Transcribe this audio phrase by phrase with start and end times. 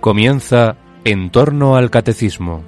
[0.00, 2.62] Comienza En torno al Catecismo.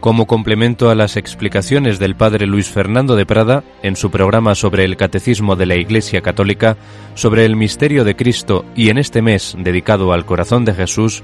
[0.00, 4.84] Como complemento a las explicaciones del padre Luis Fernando de Prada en su programa sobre
[4.84, 6.76] el Catecismo de la Iglesia Católica,
[7.14, 11.22] sobre el misterio de Cristo y en este mes dedicado al corazón de Jesús,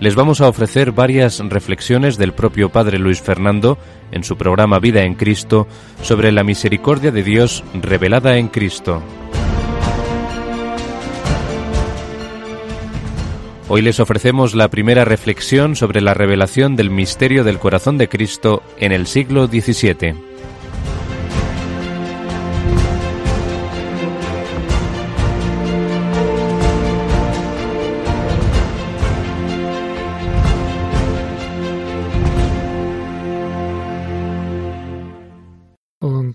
[0.00, 3.76] les vamos a ofrecer varias reflexiones del propio padre Luis Fernando
[4.10, 5.68] en su programa Vida en Cristo
[6.00, 9.02] sobre la misericordia de Dios revelada en Cristo.
[13.72, 18.64] Hoy les ofrecemos la primera reflexión sobre la revelación del misterio del corazón de Cristo
[18.78, 20.29] en el siglo XVII.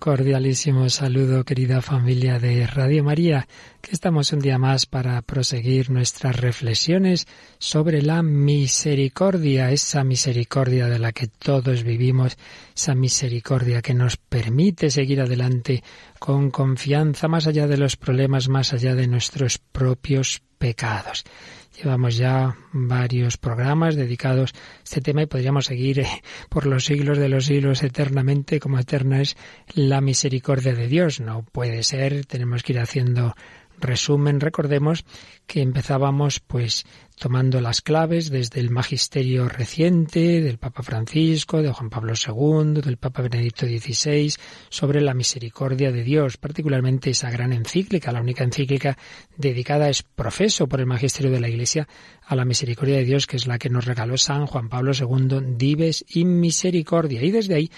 [0.06, 3.48] Cordialísimo saludo, querida familia de Radio María,
[3.82, 7.26] que estamos un día más para proseguir nuestras reflexiones
[7.58, 12.38] sobre la misericordia, esa misericordia de la que todos vivimos,
[12.76, 15.84] esa misericordia que nos permite seguir adelante
[16.20, 21.24] con confianza, más allá de los problemas, más allá de nuestros propios pecados.
[21.82, 26.08] Llevamos ya varios programas dedicados a este tema y podríamos seguir eh,
[26.50, 29.36] por los siglos de los siglos eternamente, como eterna es
[29.74, 31.20] la misericordia de Dios.
[31.20, 33.36] No puede ser, tenemos que ir haciendo
[33.80, 34.40] resumen.
[34.40, 35.06] Recordemos
[35.48, 36.86] que empezábamos pues
[37.18, 42.98] tomando las claves desde el magisterio reciente del Papa Francisco, de Juan Pablo II, del
[42.98, 44.34] Papa Benedicto XVI,
[44.70, 48.98] sobre la misericordia de Dios, particularmente esa gran encíclica, la única encíclica
[49.38, 51.88] dedicada es profeso por el magisterio de la Iglesia
[52.28, 55.56] a la misericordia de Dios, que es la que nos regaló San Juan Pablo II,
[55.58, 57.22] Dives in Misericordia.
[57.22, 57.72] Y desde ahí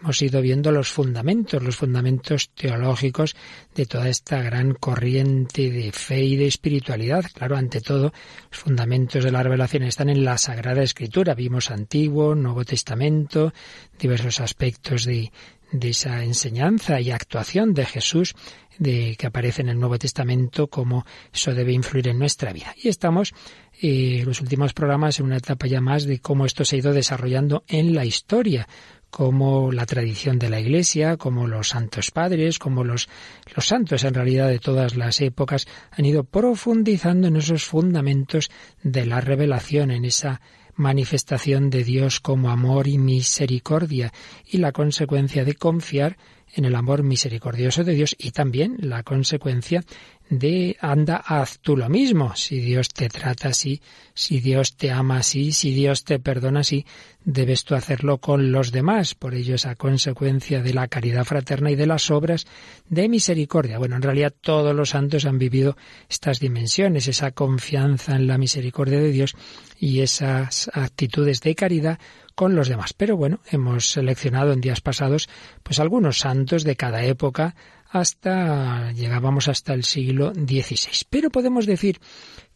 [0.00, 3.36] hemos ido viendo los fundamentos, los fundamentos teológicos
[3.74, 7.24] de toda esta gran corriente de fe y de espiritualidad.
[7.32, 8.12] Claro, ante todo,
[8.50, 11.34] los fundamentos de la revelación están en la Sagrada Escritura.
[11.34, 13.52] Vimos Antiguo, Nuevo Testamento,
[13.96, 15.30] diversos aspectos de,
[15.70, 18.34] de esa enseñanza y actuación de Jesús
[18.78, 22.74] de que aparece en el Nuevo Testamento, cómo eso debe influir en nuestra vida.
[22.76, 23.34] Y estamos
[23.80, 26.92] eh, los últimos programas en una etapa ya más de cómo esto se ha ido
[26.92, 28.66] desarrollando en la historia,
[29.12, 33.10] como la tradición de la Iglesia, como los santos padres, como los,
[33.58, 38.50] santos en realidad de todas las épocas han ido profundizando en esos fundamentos
[38.82, 40.40] de la revelación, en esa
[40.76, 44.14] manifestación de Dios como amor y misericordia
[44.46, 46.16] y la consecuencia de confiar
[46.54, 49.84] en el amor misericordioso de Dios y también la consecuencia
[50.32, 52.34] de anda, haz tú lo mismo.
[52.36, 53.82] Si Dios te trata así,
[54.14, 56.86] si Dios te ama así, si Dios te perdona así,
[57.22, 59.14] debes tú hacerlo con los demás.
[59.14, 62.46] Por ello esa consecuencia de la caridad fraterna y de las obras
[62.88, 63.76] de misericordia.
[63.76, 65.76] Bueno, en realidad todos los santos han vivido
[66.08, 69.36] estas dimensiones, esa confianza en la misericordia de Dios
[69.78, 71.98] y esas actitudes de caridad
[72.34, 72.94] con los demás.
[72.94, 75.28] Pero bueno, hemos seleccionado en días pasados
[75.62, 77.54] pues algunos santos de cada época
[77.92, 81.04] hasta llegábamos hasta el siglo XVI.
[81.10, 82.00] Pero podemos decir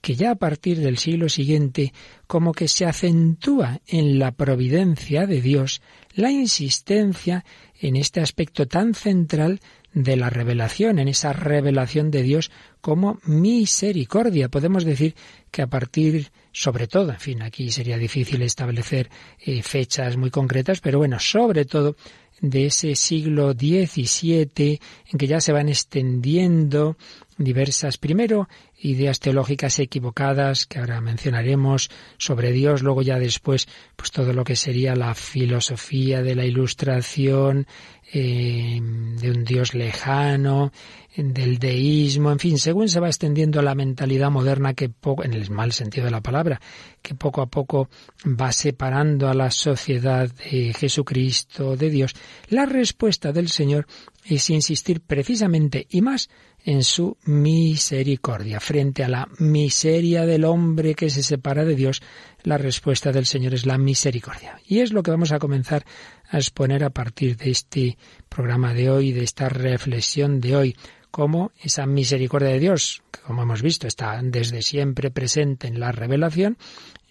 [0.01, 1.93] que ya a partir del siglo siguiente
[2.27, 5.83] como que se acentúa en la providencia de Dios
[6.15, 7.45] la insistencia
[7.79, 9.61] en este aspecto tan central
[9.93, 14.49] de la revelación, en esa revelación de Dios como misericordia.
[14.49, 15.15] Podemos decir
[15.51, 20.81] que a partir, sobre todo, en fin, aquí sería difícil establecer eh, fechas muy concretas,
[20.81, 21.97] pero bueno, sobre todo
[22.41, 24.81] de ese siglo XVII
[25.11, 26.97] en que ya se van extendiendo
[27.39, 28.49] diversas, primero,
[28.79, 34.57] ideas teológicas equivocadas que ahora mencionaremos sobre Dios, luego ya después, pues todo lo que
[34.57, 37.67] sería la filosofía de la ilustración,
[38.13, 40.73] eh, de un Dios lejano,
[41.17, 45.51] del deísmo, en fin, según se va extendiendo la mentalidad moderna que poco, en el
[45.51, 46.61] mal sentido de la palabra,
[47.01, 47.89] que poco a poco
[48.27, 52.15] va separando a la sociedad de Jesucristo, de Dios,
[52.49, 53.87] la respuesta del Señor
[54.25, 56.29] es insistir precisamente y más
[56.65, 58.59] en su misericordia.
[58.59, 62.03] Frente a la miseria del hombre que se separa de Dios,
[62.43, 64.61] la respuesta del Señor es la misericordia.
[64.67, 65.87] Y es lo que vamos a comenzar
[66.31, 70.77] a exponer a partir de este programa de hoy, de esta reflexión de hoy
[71.11, 75.91] como esa misericordia de Dios, que como hemos visto está desde siempre presente en la
[75.91, 76.59] revelación,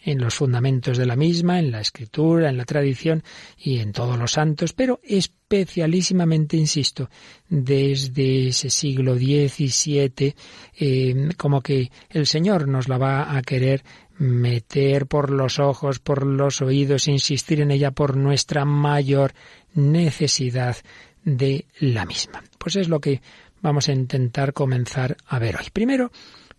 [0.06, 3.24] en los fundamentos de la misma, en la escritura, en la tradición
[3.58, 7.10] y en todos los santos, pero especialísimamente, insisto,
[7.50, 10.36] desde ese siglo XVII,
[10.80, 13.84] eh, como que el Señor nos la va a querer
[14.18, 19.34] meter por los ojos, por los oídos, insistir en ella por nuestra mayor
[19.74, 20.78] necesidad
[21.24, 22.44] de la misma.
[22.58, 23.22] Pues es lo que
[23.62, 25.68] vamos a intentar comenzar a ver hoy.
[25.74, 26.12] Primero,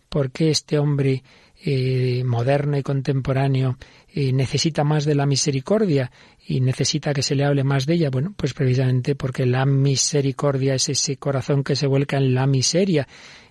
[0.09, 1.23] ¿Por qué este hombre
[1.63, 3.77] eh, moderno y contemporáneo
[4.07, 6.11] eh, necesita más de la misericordia
[6.45, 8.09] y necesita que se le hable más de ella?
[8.09, 13.07] Bueno, pues precisamente porque la misericordia es ese corazón que se vuelca en la miseria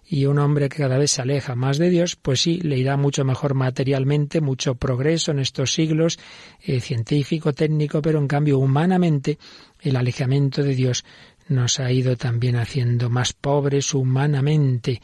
[0.09, 2.97] y un hombre que cada vez se aleja más de Dios, pues sí, le irá
[2.97, 6.19] mucho mejor materialmente, mucho progreso en estos siglos,
[6.63, 9.39] eh, científico, técnico, pero en cambio humanamente
[9.81, 11.05] el alejamiento de Dios
[11.49, 15.01] nos ha ido también haciendo más pobres humanamente.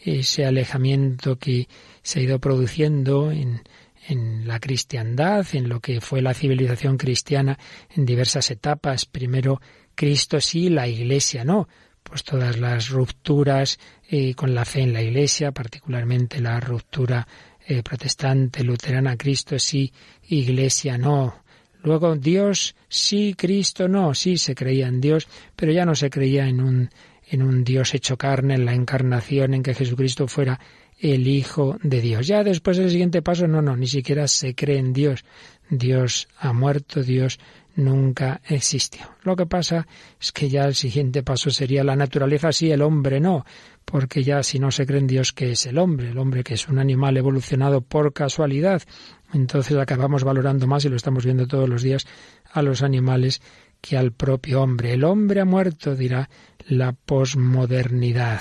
[0.00, 1.68] Ese alejamiento que
[2.02, 3.62] se ha ido produciendo en,
[4.08, 7.58] en la cristiandad, en lo que fue la civilización cristiana
[7.94, 9.06] en diversas etapas.
[9.06, 9.60] Primero
[9.94, 11.68] Cristo sí, la Iglesia no.
[12.04, 13.78] Pues todas las rupturas
[14.08, 17.26] eh, con la fe en la Iglesia, particularmente la ruptura
[17.66, 19.92] eh, protestante, luterana, Cristo sí,
[20.28, 21.42] Iglesia no.
[21.82, 26.46] Luego Dios sí, Cristo no, sí se creía en Dios, pero ya no se creía
[26.46, 26.90] en un,
[27.28, 30.60] en un Dios hecho carne, en la encarnación, en que Jesucristo fuera
[30.98, 32.26] el Hijo de Dios.
[32.26, 35.24] Ya después del siguiente paso, no, no, ni siquiera se cree en Dios.
[35.68, 37.38] Dios ha muerto, Dios
[37.76, 39.06] nunca existió.
[39.22, 39.86] Lo que pasa
[40.20, 43.44] es que ya el siguiente paso sería la naturaleza sí, el hombre no,
[43.84, 46.10] porque ya si no se cree en Dios, ¿qué es el hombre?
[46.10, 48.82] El hombre que es un animal evolucionado por casualidad,
[49.32, 52.06] entonces acabamos valorando más, y lo estamos viendo todos los días,
[52.52, 53.42] a los animales
[53.80, 54.92] que al propio hombre.
[54.94, 56.30] El hombre ha muerto, dirá
[56.66, 58.40] la posmodernidad.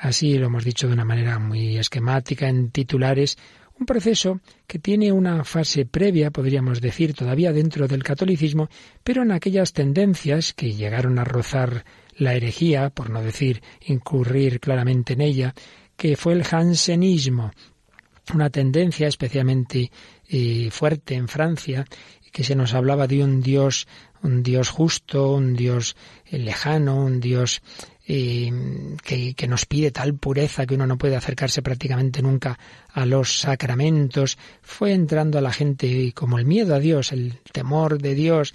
[0.00, 3.36] Así lo hemos dicho de una manera muy esquemática en titulares,
[3.78, 8.68] un proceso que tiene una fase previa, podríamos decir, todavía dentro del catolicismo,
[9.04, 11.84] pero en aquellas tendencias que llegaron a rozar
[12.16, 15.54] la herejía, por no decir incurrir claramente en ella,
[15.96, 17.52] que fue el jansenismo,
[18.34, 19.90] una tendencia especialmente
[20.28, 21.86] eh, fuerte en Francia,
[22.32, 23.86] que se nos hablaba de un Dios,
[24.22, 25.96] un Dios justo, un Dios
[26.26, 27.62] eh, lejano, un Dios
[28.10, 28.50] eh,
[29.04, 32.58] que, nos pide tal pureza que uno no puede acercarse prácticamente nunca
[32.90, 38.00] a los sacramentos, fue entrando a la gente como el miedo a Dios, el temor
[38.00, 38.54] de Dios,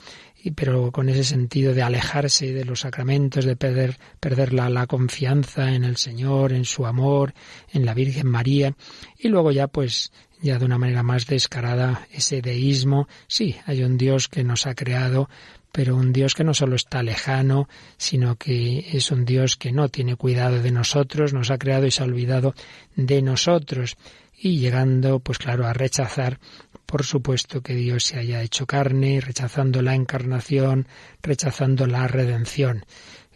[0.56, 5.84] pero con ese sentido de alejarse de los sacramentos, de perder, perder la, confianza en
[5.84, 7.36] el Señor, en su amor,
[7.72, 8.76] en la Virgen María,
[9.20, 10.12] y luego ya pues
[10.42, 14.74] ya de una manera más descarada ese deísmo, sí, hay un Dios que nos ha
[14.74, 15.30] creado,
[15.74, 17.68] pero un Dios que no solo está lejano,
[17.98, 21.92] sino que es un Dios que no tiene cuidado de nosotros, nos ha creado y
[21.92, 22.54] se ha olvidado
[22.96, 23.98] de nosotros,
[24.38, 26.40] y llegando, pues claro, a rechazar
[26.86, 30.88] por supuesto que Dios se haya hecho carne, rechazando la encarnación,
[31.24, 32.86] rechazando la redención.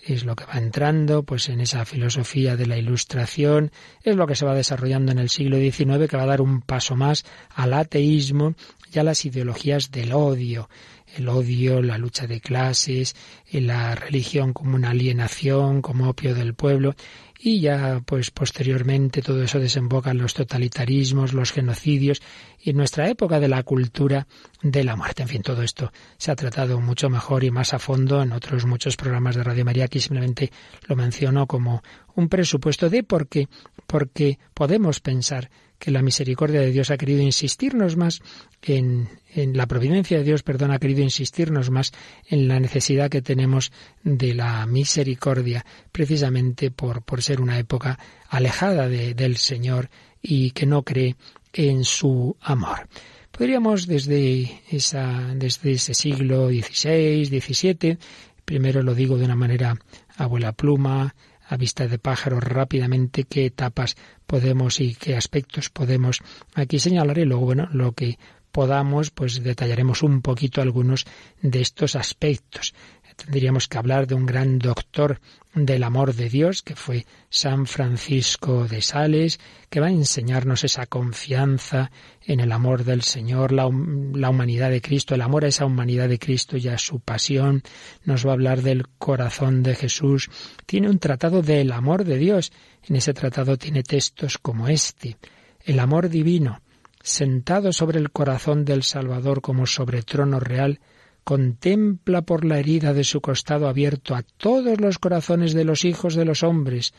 [0.05, 3.71] Es lo que va entrando, pues, en esa filosofía de la ilustración,
[4.03, 6.61] es lo que se va desarrollando en el siglo XIX, que va a dar un
[6.61, 8.53] paso más al ateísmo
[8.93, 10.69] y a las ideologías del odio
[11.15, 13.15] el odio, la lucha de clases,
[13.51, 16.95] la religión como una alienación, como opio del pueblo,
[17.39, 22.21] y ya pues posteriormente todo eso desemboca en los totalitarismos, los genocidios
[22.59, 24.27] y en nuestra época de la cultura
[24.61, 25.21] de la muerte.
[25.21, 28.65] En fin, todo esto se ha tratado mucho mejor y más a fondo en otros
[28.65, 29.85] muchos programas de Radio María.
[29.85, 30.51] Aquí simplemente
[30.87, 31.83] lo menciono como
[32.15, 33.47] un presupuesto de por qué,
[33.85, 35.49] porque podemos pensar
[35.79, 38.21] que la misericordia de Dios ha querido insistirnos más
[38.63, 39.07] en,
[39.41, 41.91] en, la providencia de Dios, perdón, ha querido insistirnos más
[42.27, 43.71] en la necesidad que tenemos
[44.03, 49.89] de la misericordia, precisamente por, por ser una época alejada de, del Señor
[50.21, 51.15] y que no cree
[51.53, 52.87] en su amor.
[53.31, 57.97] Podríamos desde, esa, desde ese siglo XVI, XVII,
[58.45, 59.77] primero lo digo de una manera
[60.17, 61.13] abuela pluma,
[61.47, 66.21] a vista de pájaro rápidamente qué etapas podemos y qué aspectos podemos
[66.55, 68.17] aquí señalar y luego bueno lo que
[68.51, 71.05] podamos pues detallaremos un poquito algunos
[71.41, 72.73] de estos aspectos
[73.17, 75.19] tendríamos que hablar de un gran doctor
[75.53, 79.39] del amor de Dios, que fue San Francisco de Sales,
[79.69, 85.15] que va a enseñarnos esa confianza en el amor del Señor, la, humanidad de Cristo,
[85.15, 87.63] el amor a esa humanidad de Cristo y a su pasión.
[88.03, 90.29] Nos va a hablar del corazón de Jesús.
[90.67, 92.51] Tiene un tratado del amor de Dios.
[92.83, 95.17] En ese tratado tiene textos como este.
[95.65, 96.61] El amor divino,
[97.07, 100.81] sentado sobre el corazón del Salvador como sobre trono real,
[101.23, 106.15] contempla por la herida de su costado abierto a todos los corazones de los hijos
[106.15, 106.93] de los hombres,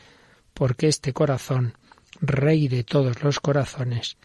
[0.53, 1.73] porque este corazón,
[2.21, 4.17] rey de todos los corazones,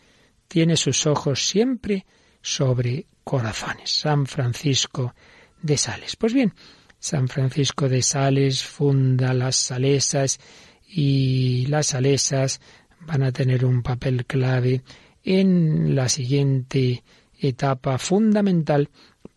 [0.48, 2.06] tiene sus ojos siempre
[2.40, 3.90] sobre corazones.
[3.90, 5.14] San Francisco
[5.60, 6.16] de Sales.
[6.16, 6.54] Pues bien,
[6.98, 10.40] San Francisco de Sales funda las salesas
[10.88, 12.60] y las salesas
[13.00, 14.82] van a tener un papel clave
[15.24, 17.02] en la siguiente
[17.38, 18.90] etapa fundamental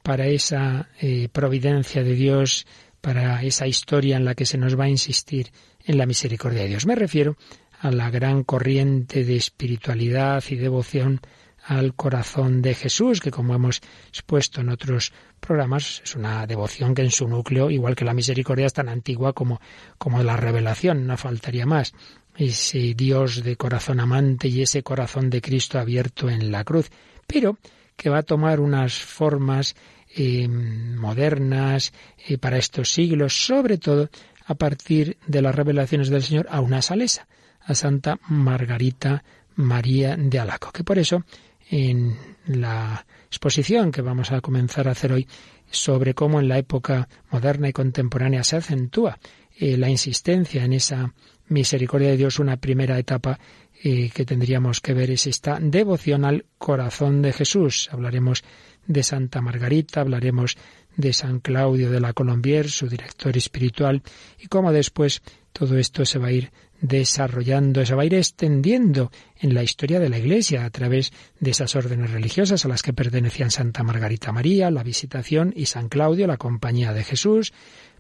[0.04, 2.68] para esa eh, providencia de Dios,
[3.02, 5.52] para esa historia en la que se nos va a insistir
[5.86, 6.86] en la misericordia de Dios.
[6.86, 7.38] Me refiero
[7.80, 11.22] a la gran corriente de espiritualidad y devoción
[11.68, 17.02] al corazón de Jesús, que como hemos expuesto en otros programas, es una devoción que
[17.02, 19.60] en su núcleo, igual que la misericordia, es tan antigua como,
[19.98, 21.94] como la revelación, no faltaría más.
[22.38, 26.90] Ese Dios de corazón amante y ese corazón de Cristo abierto en la cruz,
[27.26, 27.58] pero
[27.96, 29.76] que va a tomar unas formas
[30.16, 31.94] eh, modernas
[32.28, 34.10] eh, para estos siglos, sobre todo
[34.46, 37.28] a partir de las revelaciones del Señor a una salesa,
[37.60, 39.24] a Santa Margarita
[39.56, 41.24] María de Alaco, que por eso
[41.70, 42.16] en
[42.46, 45.28] la exposición que vamos a comenzar a hacer hoy
[45.70, 49.20] sobre cómo en la época moderna y contemporánea se acentúa
[49.60, 51.14] eh, la insistencia en esa
[51.48, 53.40] misericordia de Dios, una primera etapa
[53.84, 57.90] eh, que tendríamos que ver es esta devoción al corazón de Jesús.
[57.92, 58.44] Hablaremos
[58.86, 60.58] de Santa Margarita, hablaremos
[60.96, 64.02] de San Claudio de la Colombier, su director espiritual,
[64.40, 65.22] y cómo después
[65.54, 70.00] todo esto se va a ir desarrollando, se va a ir extendiendo en la historia
[70.00, 74.32] de la Iglesia a través de esas órdenes religiosas a las que pertenecían Santa Margarita
[74.32, 77.54] María, la Visitación y San Claudio, la Compañía de Jesús,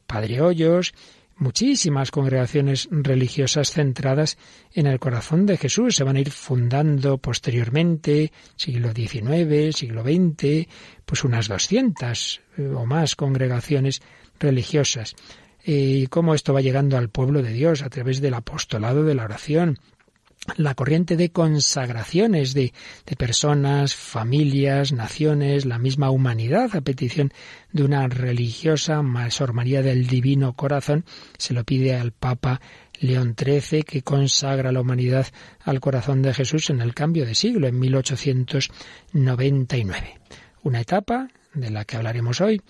[0.05, 0.93] Padre Hoyos,
[1.37, 4.37] muchísimas congregaciones religiosas centradas
[4.73, 5.95] en el corazón de Jesús.
[5.95, 10.67] Se van a ir fundando posteriormente, siglo XIX, siglo XX,
[11.05, 14.01] pues unas 200 eh, o más congregaciones
[14.39, 15.15] religiosas.
[15.63, 19.15] Eh, y cómo esto va llegando al pueblo de Dios a través del apostolado de
[19.15, 19.79] la oración,
[20.55, 22.71] la corriente de consagraciones de,
[23.17, 27.31] personas, familias, naciones, la misma humanidad, a petición
[27.71, 31.05] de una religiosa, Sor María del Divino Corazón,
[31.37, 32.59] se lo pide al Papa
[32.99, 35.27] León XIII, que consagra la humanidad
[35.63, 40.19] al corazón de Jesús en el cambio de siglo, en 1899.
[40.63, 42.61] Una etapa de la que hablaremos hoy,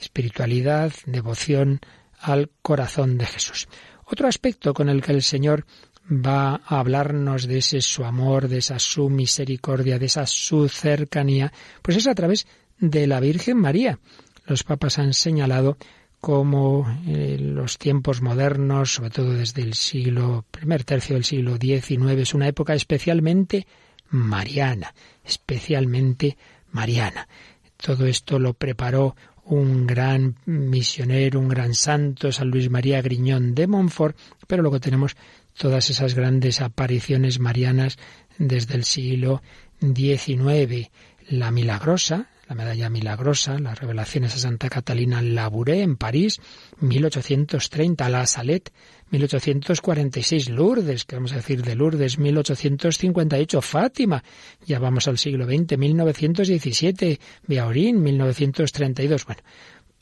[0.00, 1.80] espiritualidad, devoción
[2.18, 3.68] al corazón de Jesús.
[4.06, 5.66] Otro aspecto con el que el Señor
[6.10, 11.52] va a hablarnos de ese su amor, de esa su misericordia, de esa su cercanía,
[11.82, 12.46] pues es a través
[12.78, 13.98] de la Virgen María.
[14.46, 15.78] Los papas han señalado
[16.20, 22.20] cómo en los tiempos modernos, sobre todo desde el siglo, primer tercio del siglo XIX,
[22.20, 23.66] es una época especialmente
[24.10, 24.94] mariana,
[25.24, 26.36] especialmente
[26.72, 27.28] mariana.
[27.76, 33.66] Todo esto lo preparó un gran misionero, un gran santo, San Luis María Griñón de
[33.66, 35.16] Montfort, pero luego tenemos
[35.56, 37.98] todas esas grandes apariciones marianas
[38.38, 39.42] desde el siglo
[39.80, 40.90] XIX.
[41.28, 46.40] La Milagrosa, la medalla milagrosa, las revelaciones a Santa Catalina Labouré en París,
[46.80, 48.70] 1830, La Salette,
[49.10, 54.22] 1846, Lourdes, que vamos a decir de Lourdes, 1858, Fátima,
[54.66, 59.24] ya vamos al siglo XX, 1917, Beaurín, 1932.
[59.24, 59.42] Bueno,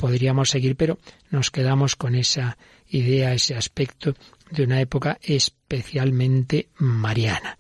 [0.03, 0.99] podríamos seguir, pero
[1.31, 4.17] nos quedamos con esa idea, ese aspecto
[4.51, 7.57] de una época especialmente mariana.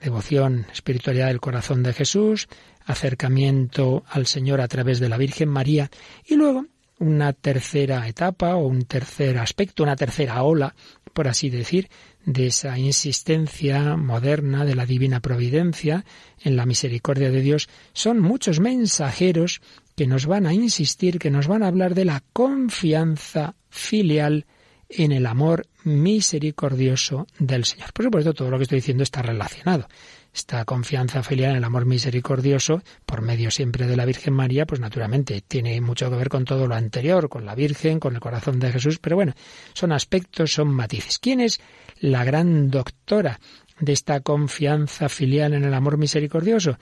[0.00, 2.48] Devoción, espiritualidad del corazón de Jesús,
[2.86, 5.90] acercamiento al Señor a través de la Virgen María
[6.24, 6.64] y luego
[6.98, 10.74] una tercera etapa o un tercer aspecto, una tercera ola,
[11.12, 11.90] por así decir,
[12.24, 16.06] de esa insistencia moderna de la divina providencia
[16.40, 19.60] en la misericordia de Dios, son muchos mensajeros
[19.96, 24.46] que nos van a insistir, que nos van a hablar de la confianza filial
[24.88, 27.92] en el amor misericordioso del Señor.
[27.92, 29.88] Por supuesto, todo lo que estoy diciendo está relacionado.
[30.34, 34.80] Esta confianza filial en el amor misericordioso, por medio siempre de la Virgen María, pues
[34.80, 38.58] naturalmente tiene mucho que ver con todo lo anterior, con la Virgen, con el corazón
[38.58, 39.34] de Jesús, pero bueno,
[39.74, 41.18] son aspectos, son matices.
[41.18, 41.60] ¿Quién es
[42.00, 43.40] la gran doctora
[43.78, 46.78] de esta confianza filial en el amor misericordioso?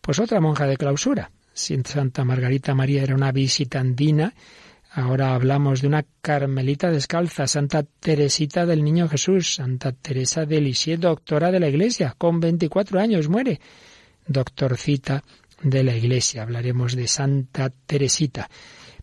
[0.00, 1.30] Pues otra monja de clausura.
[1.54, 4.34] Santa Margarita María era una visitandina
[4.94, 11.00] Ahora hablamos de una carmelita descalza, Santa Teresita del Niño Jesús, Santa Teresa de Lisieux,
[11.00, 13.58] doctora de la Iglesia, con 24 años muere,
[14.26, 15.24] doctorcita
[15.62, 16.42] de la Iglesia.
[16.42, 18.50] Hablaremos de Santa Teresita.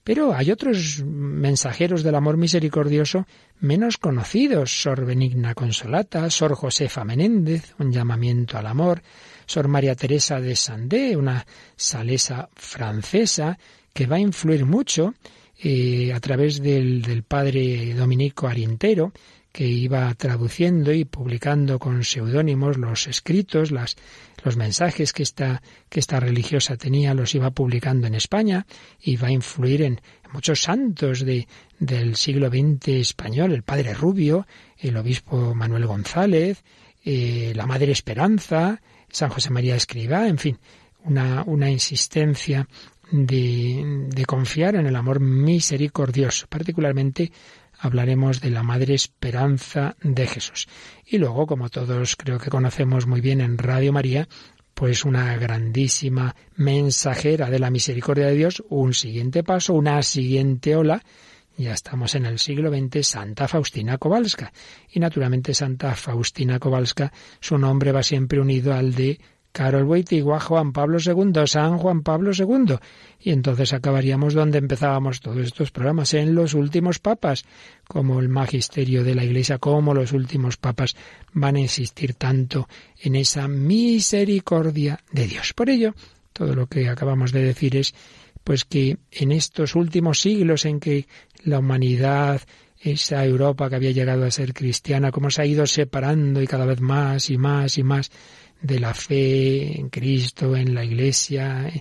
[0.04, 3.26] Pero hay otros mensajeros del amor misericordioso
[3.60, 9.02] menos conocidos, Sor Benigna Consolata, Sor Josefa Menéndez, un llamamiento al amor,
[9.50, 11.44] Sor María Teresa de Sandé, una
[11.76, 13.58] salesa francesa,
[13.92, 15.16] que va a influir mucho
[15.58, 19.12] eh, a través del, del padre Dominico Arintero,
[19.52, 23.96] que iba traduciendo y publicando con seudónimos los escritos, las,
[24.44, 28.68] los mensajes que esta, que esta religiosa tenía, los iba publicando en España
[29.02, 30.00] y va a influir en
[30.32, 31.48] muchos santos de,
[31.80, 34.46] del siglo XX español, el padre Rubio,
[34.78, 36.64] el obispo Manuel González,
[37.04, 38.80] eh, la Madre Esperanza,
[39.12, 40.60] San José María Escribá, en fin,
[41.04, 42.68] una, una insistencia
[43.12, 47.32] de, confiar en el amor misericordioso, particularmente
[47.80, 50.68] hablaremos de la Madre Esperanza de Jesús.
[51.06, 54.28] Y luego, como todos creo que conocemos muy bien en Radio María,
[54.74, 61.04] pues una grandísima mensajera de la misericordia de Dios, un siguiente paso, una siguiente ola,
[61.60, 64.54] ya estamos en el siglo XX, Santa Faustina Kowalska.
[64.92, 67.12] Y naturalmente Santa Faustina Kowalska,
[67.42, 69.20] su nombre va siempre unido al de
[69.52, 72.76] Carol Wojtyła, Juan Pablo II, San Juan Pablo II.
[73.20, 77.44] Y entonces acabaríamos donde empezábamos todos estos programas, en los últimos papas,
[77.88, 80.96] como el magisterio de la Iglesia, como los últimos papas
[81.34, 82.70] van a insistir tanto
[83.02, 85.54] en esa misericordia de Dios.
[85.54, 85.94] Por ello,
[86.32, 87.94] todo lo que acabamos de decir es
[88.44, 91.08] pues que en estos últimos siglos en que
[91.44, 92.42] la humanidad
[92.82, 96.66] esa Europa que había llegado a ser cristiana, cómo se ha ido separando y cada
[96.66, 98.10] vez más y más y más
[98.62, 101.72] de la fe en Cristo, en la Iglesia,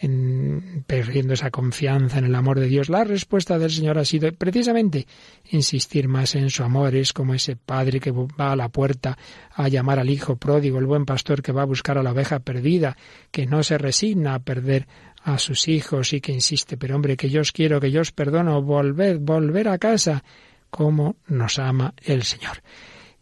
[0.00, 2.88] en perdiendo esa confianza en el amor de Dios.
[2.88, 5.06] La respuesta del Señor ha sido precisamente
[5.50, 6.94] insistir más en su amor.
[6.94, 9.16] Es como ese padre que va a la puerta
[9.54, 12.40] a llamar al hijo pródigo, el buen pastor que va a buscar a la oveja
[12.40, 12.96] perdida,
[13.30, 14.88] que no se resigna a perder
[15.24, 18.12] a sus hijos y que insiste, pero hombre, que yo os quiero, que yo os
[18.12, 20.22] perdono, volved, volver a casa,
[20.68, 22.62] como nos ama el Señor.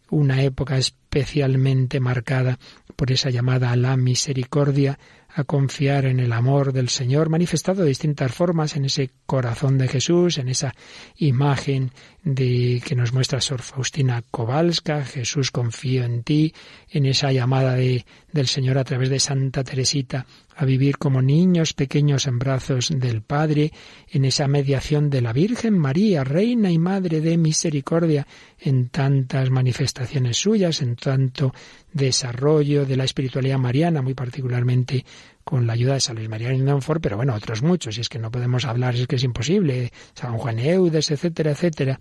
[0.09, 2.59] Una época especialmente marcada
[2.97, 4.99] por esa llamada a la misericordia,
[5.35, 9.87] a confiar en el amor del Señor, manifestado de distintas formas en ese corazón de
[9.87, 10.75] Jesús, en esa
[11.15, 11.91] imagen
[12.23, 16.53] de que nos muestra Sor Faustina Kowalska, Jesús confío en ti,
[16.89, 20.25] en esa llamada de, del Señor a través de Santa Teresita
[20.55, 23.71] a vivir como niños pequeños en brazos del Padre,
[24.09, 28.27] en esa mediación de la Virgen María, Reina y Madre de Misericordia,
[28.59, 31.53] en tantas manifestaciones suyas, en tanto
[31.91, 35.05] desarrollo de la espiritualidad mariana, muy particularmente
[35.43, 38.19] con la ayuda de San Luis María Monfort, pero bueno, otros muchos, y es que
[38.19, 41.99] no podemos hablar, es que es imposible, San Juan Eudes, etcétera, etcétera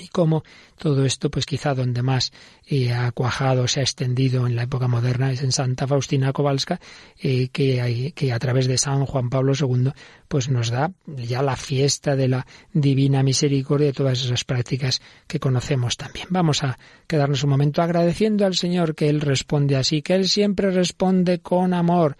[0.00, 0.44] y cómo
[0.78, 2.32] todo esto, pues quizá donde más
[2.66, 6.80] eh, ha cuajado, se ha extendido en la época moderna es en Santa Faustina Kowalska,
[7.20, 9.92] eh, que, que a través de San Juan Pablo II,
[10.28, 15.40] pues nos da ya la fiesta de la divina misericordia y todas esas prácticas que
[15.40, 16.26] conocemos también.
[16.30, 20.70] Vamos a quedarnos un momento agradeciendo al Señor que Él responde así, que Él siempre
[20.70, 22.16] responde con amor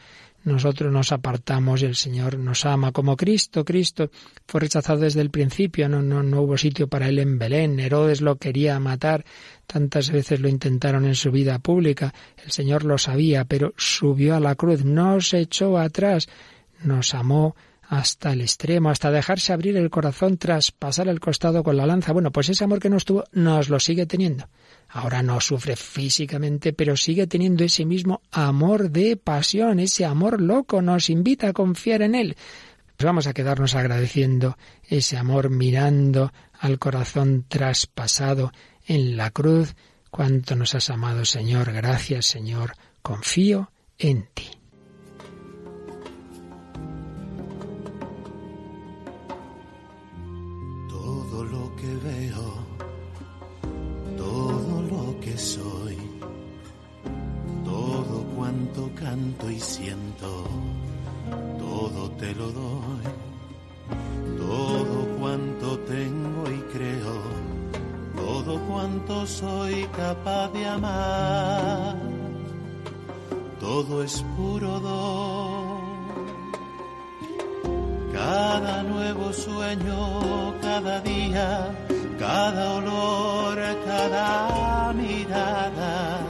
[0.46, 3.64] nosotros nos apartamos y el Señor nos ama como Cristo.
[3.64, 4.11] Cristo
[4.46, 7.80] fue rechazado desde el principio, no, no, no hubo sitio para él en Belén.
[7.80, 9.24] Herodes lo quería matar,
[9.66, 12.14] tantas veces lo intentaron en su vida pública.
[12.44, 16.28] El Señor lo sabía, pero subió a la cruz, no se echó atrás,
[16.85, 17.56] nos amó
[17.88, 22.12] hasta el extremo, hasta dejarse abrir el corazón tras pasar el costado con la lanza.
[22.12, 24.49] Bueno, pues ese amor que nos tuvo nos lo sigue teniendo.
[24.88, 30.83] Ahora no sufre físicamente, pero sigue teniendo ese mismo amor de pasión, ese amor loco,
[30.83, 32.37] nos invita a confiar en él.
[32.96, 34.57] Pues vamos a quedarnos agradeciendo
[34.88, 38.53] ese amor mirando al corazón traspasado
[38.87, 39.75] en la cruz.
[40.11, 41.72] Cuánto nos has amado, Señor.
[41.72, 42.72] Gracias, Señor.
[43.03, 44.49] Confío en ti.
[59.07, 60.47] Canto y siento,
[61.59, 63.07] todo te lo doy,
[64.39, 67.15] todo cuanto tengo y creo,
[68.17, 71.97] todo cuanto soy capaz de amar,
[73.61, 75.65] todo es puro don.
[78.16, 81.68] Cada nuevo sueño, cada día,
[82.18, 86.20] cada olor, cada mirada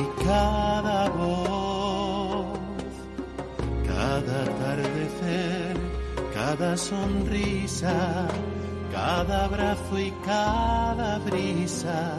[0.00, 2.58] y cada voz,
[3.88, 5.76] cada atardecer,
[6.34, 8.28] cada sonrisa,
[8.92, 12.18] cada abrazo y cada brisa,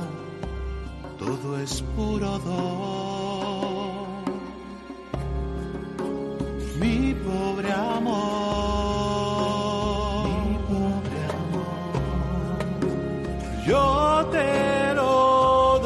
[1.19, 3.54] todo es puro don.
[6.79, 8.25] mi pobre amor,
[10.27, 11.77] mi pobre amor,
[13.65, 15.79] yo te lo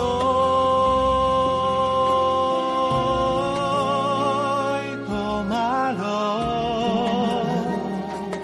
[4.74, 6.20] doy, tómalo,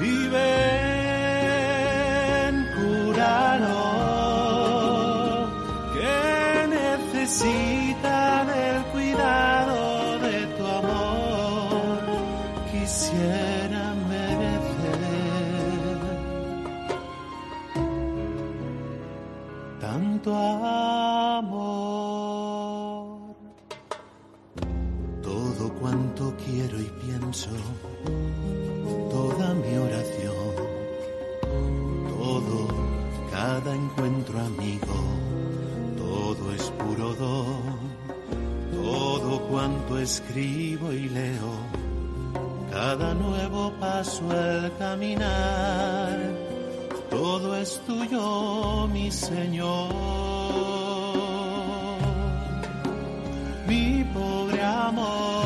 [0.00, 0.77] vive.
[39.96, 41.54] Escribo y leo,
[42.70, 46.18] cada nuevo paso al caminar,
[47.08, 50.28] todo es tuyo, mi Señor.
[53.68, 55.37] mi pobre amor.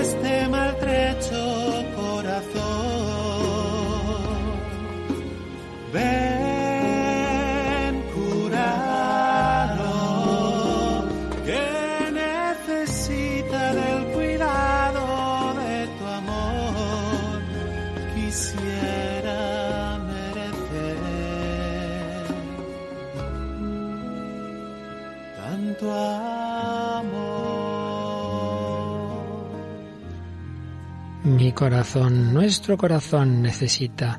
[0.00, 0.49] Este
[31.60, 34.18] corazón, nuestro corazón necesita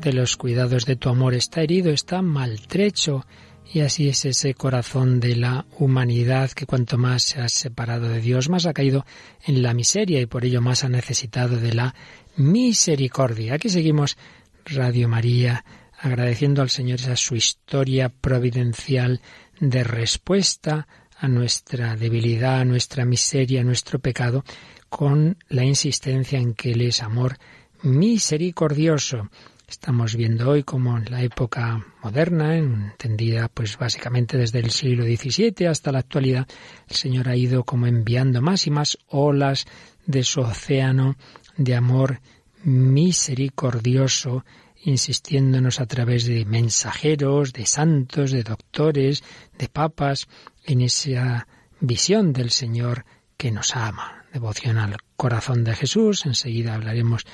[0.00, 1.34] de los cuidados de tu amor.
[1.34, 3.26] Está herido, está maltrecho.
[3.74, 8.20] Y así es ese corazón de la humanidad que cuanto más se ha separado de
[8.20, 9.04] Dios, más ha caído
[9.44, 11.96] en la miseria y por ello más ha necesitado de la
[12.36, 13.54] misericordia.
[13.54, 14.16] Aquí seguimos
[14.64, 15.64] Radio María
[15.98, 19.20] agradeciendo al Señor esa su historia providencial
[19.58, 20.86] de respuesta
[21.18, 24.44] a nuestra debilidad, a nuestra miseria, a nuestro pecado,
[24.88, 27.38] con la insistencia en que Él es amor
[27.82, 29.28] misericordioso.
[29.68, 35.66] Estamos viendo hoy como en la época moderna, entendida pues básicamente desde el siglo XVII
[35.66, 36.48] hasta la actualidad,
[36.88, 39.66] el Señor ha ido como enviando más y más olas
[40.06, 41.16] de su océano
[41.58, 42.20] de amor
[42.64, 44.44] misericordioso,
[44.84, 49.22] insistiéndonos a través de mensajeros, de santos, de doctores,
[49.58, 50.28] de papas,
[50.64, 51.46] en esa
[51.80, 53.04] visión del Señor
[53.36, 54.17] que nos ama.
[54.32, 57.24] Devoción al corazón de Jesús, enseguida hablaremos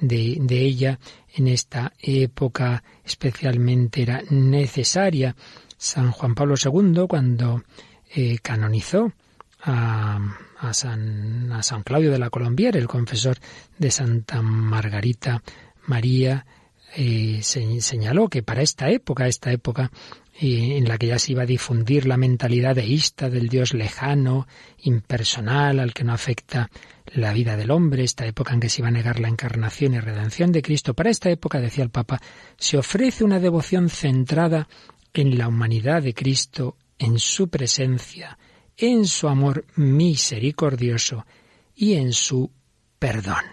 [0.00, 0.98] de, ella
[1.34, 5.34] en esta época especialmente era necesaria.
[5.76, 7.62] San Juan Pablo II, cuando
[8.14, 9.12] eh, canonizó
[9.62, 10.18] a,
[10.58, 13.38] a, San, a San Claudio de la Colombiera, el confesor
[13.78, 15.42] de Santa Margarita
[15.86, 16.46] María,
[16.94, 19.90] eh, se, señaló que para esta época, esta época
[20.38, 24.46] eh, en la que ya se iba a difundir la mentalidad deísta del Dios lejano,
[24.82, 26.70] impersonal, al que no afecta
[27.14, 30.00] la vida del hombre, esta época en que se iba a negar la encarnación y
[30.00, 32.20] redención de Cristo, para esta época, decía el Papa,
[32.58, 34.68] se ofrece una devoción centrada
[35.14, 38.38] en la humanidad de Cristo, en su presencia,
[38.76, 41.24] en su amor misericordioso
[41.74, 42.50] y en su
[42.98, 43.44] perdón.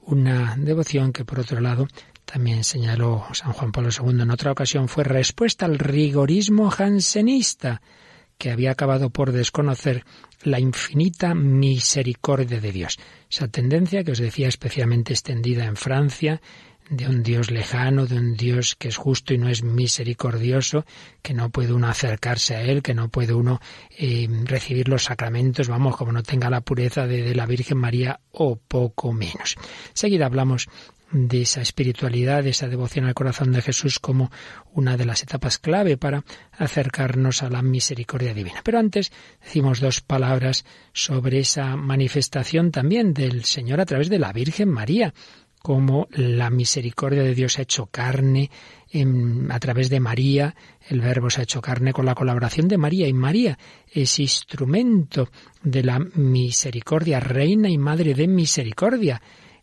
[0.00, 1.86] Una devoción que, por otro lado,
[2.32, 7.82] también señaló San Juan Pablo II en otra ocasión, fue respuesta al rigorismo jansenista,
[8.38, 10.06] que había acabado por desconocer
[10.42, 12.98] la infinita misericordia de Dios.
[13.30, 16.40] Esa tendencia que os decía especialmente extendida en Francia,
[16.88, 20.86] de un Dios lejano, de un Dios que es justo y no es misericordioso,
[21.20, 25.68] que no puede uno acercarse a Él, que no puede uno eh, recibir los sacramentos,
[25.68, 29.56] vamos, como no tenga la pureza de, de la Virgen María o poco menos.
[29.92, 30.68] Seguida hablamos
[31.12, 34.30] de esa espiritualidad, de esa devoción al corazón de Jesús como
[34.72, 38.60] una de las etapas clave para acercarnos a la misericordia divina.
[38.64, 44.32] Pero antes decimos dos palabras sobre esa manifestación también del Señor a través de la
[44.32, 45.12] Virgen María,
[45.62, 48.50] como la misericordia de Dios ha hecho carne
[48.90, 50.56] en, a través de María,
[50.88, 55.30] el Verbo se ha hecho carne con la colaboración de María, y María es instrumento
[55.62, 59.22] de la misericordia, reina y madre de misericordia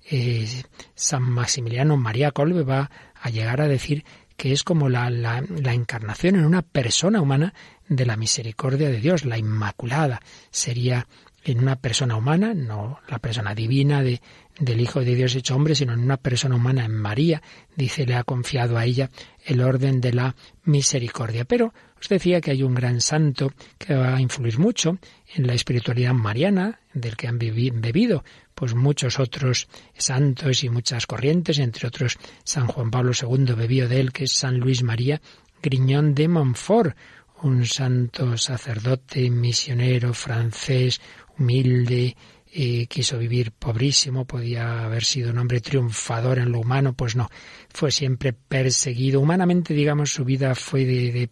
[0.09, 0.47] eh,
[0.95, 2.89] San Maximiliano María Colbe va
[3.21, 4.03] a llegar a decir
[4.37, 7.53] que es como la, la, la, encarnación en una persona humana
[7.89, 10.21] de la misericordia de Dios, la Inmaculada.
[10.49, 11.07] Sería
[11.43, 14.21] en una persona humana, no la persona divina de,
[14.59, 17.41] del Hijo de Dios hecho hombre, sino en una persona humana, en María,
[17.75, 19.09] dice, le ha confiado a ella
[19.45, 21.45] el orden de la misericordia.
[21.45, 24.97] Pero os decía que hay un gran santo que va a influir mucho
[25.33, 28.23] en la espiritualidad mariana, del que han bebido
[28.55, 33.99] pues muchos otros santos y muchas corrientes, entre otros San Juan Pablo II bebió de
[33.99, 35.21] él, que es San Luis María
[35.61, 36.95] Griñón de Montfort,
[37.41, 40.99] un santo sacerdote, misionero francés,
[41.37, 42.15] humilde,
[42.51, 47.29] eh, quiso vivir pobrísimo, podía haber sido un hombre triunfador en lo humano, pues no,
[47.69, 49.21] fue siempre perseguido.
[49.21, 51.29] Humanamente, digamos, su vida fue de, de,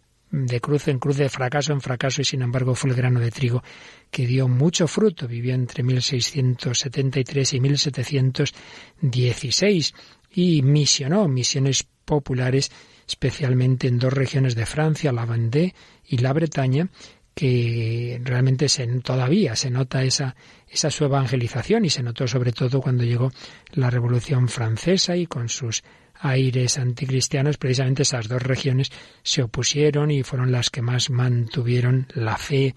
[0.60, 3.62] cruz en cruz, de fracaso en fracaso, y sin embargo fue el grano de trigo
[4.10, 5.28] que dio mucho fruto.
[5.28, 9.94] Vivió entre 1673 y 1716
[10.32, 12.70] y misionó misiones populares,
[13.06, 15.74] especialmente en dos regiones de Francia, la Vendée
[16.06, 16.88] y la Bretaña,
[17.34, 20.34] que realmente se, todavía se nota esa,
[20.68, 23.30] esa su evangelización y se notó sobre todo cuando llegó
[23.72, 25.84] la Revolución Francesa y con sus
[26.20, 28.90] aires anticristianos, precisamente esas dos regiones
[29.22, 32.74] se opusieron y fueron las que más mantuvieron la fe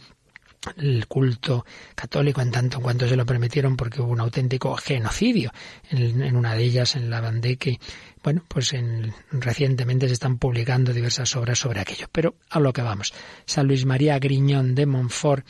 [0.78, 5.52] el culto católico en tanto en cuanto se lo permitieron porque hubo un auténtico genocidio
[5.90, 7.80] en, una de ellas en la Vendée que
[8.24, 12.08] bueno, pues en, recientemente se están publicando diversas obras sobre aquello.
[12.12, 13.14] Pero a lo que vamos.
[13.46, 15.46] San Luis María Griñón de Montfort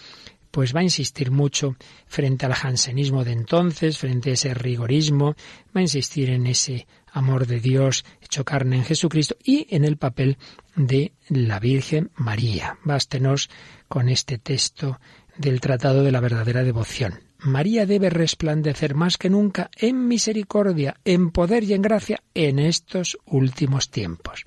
[0.52, 1.76] pues va a insistir mucho
[2.08, 5.36] frente al jansenismo de entonces, frente a ese rigorismo,
[5.76, 9.98] va a insistir en ese amor de Dios hecho carne en Jesucristo y en el
[9.98, 10.38] papel
[10.76, 12.78] de la Virgen María.
[12.84, 13.50] Bástenos
[13.88, 15.00] con este texto
[15.38, 17.20] del Tratado de la Verdadera Devoción.
[17.40, 23.18] María debe resplandecer más que nunca en misericordia, en poder y en gracia en estos
[23.26, 24.44] últimos tiempos.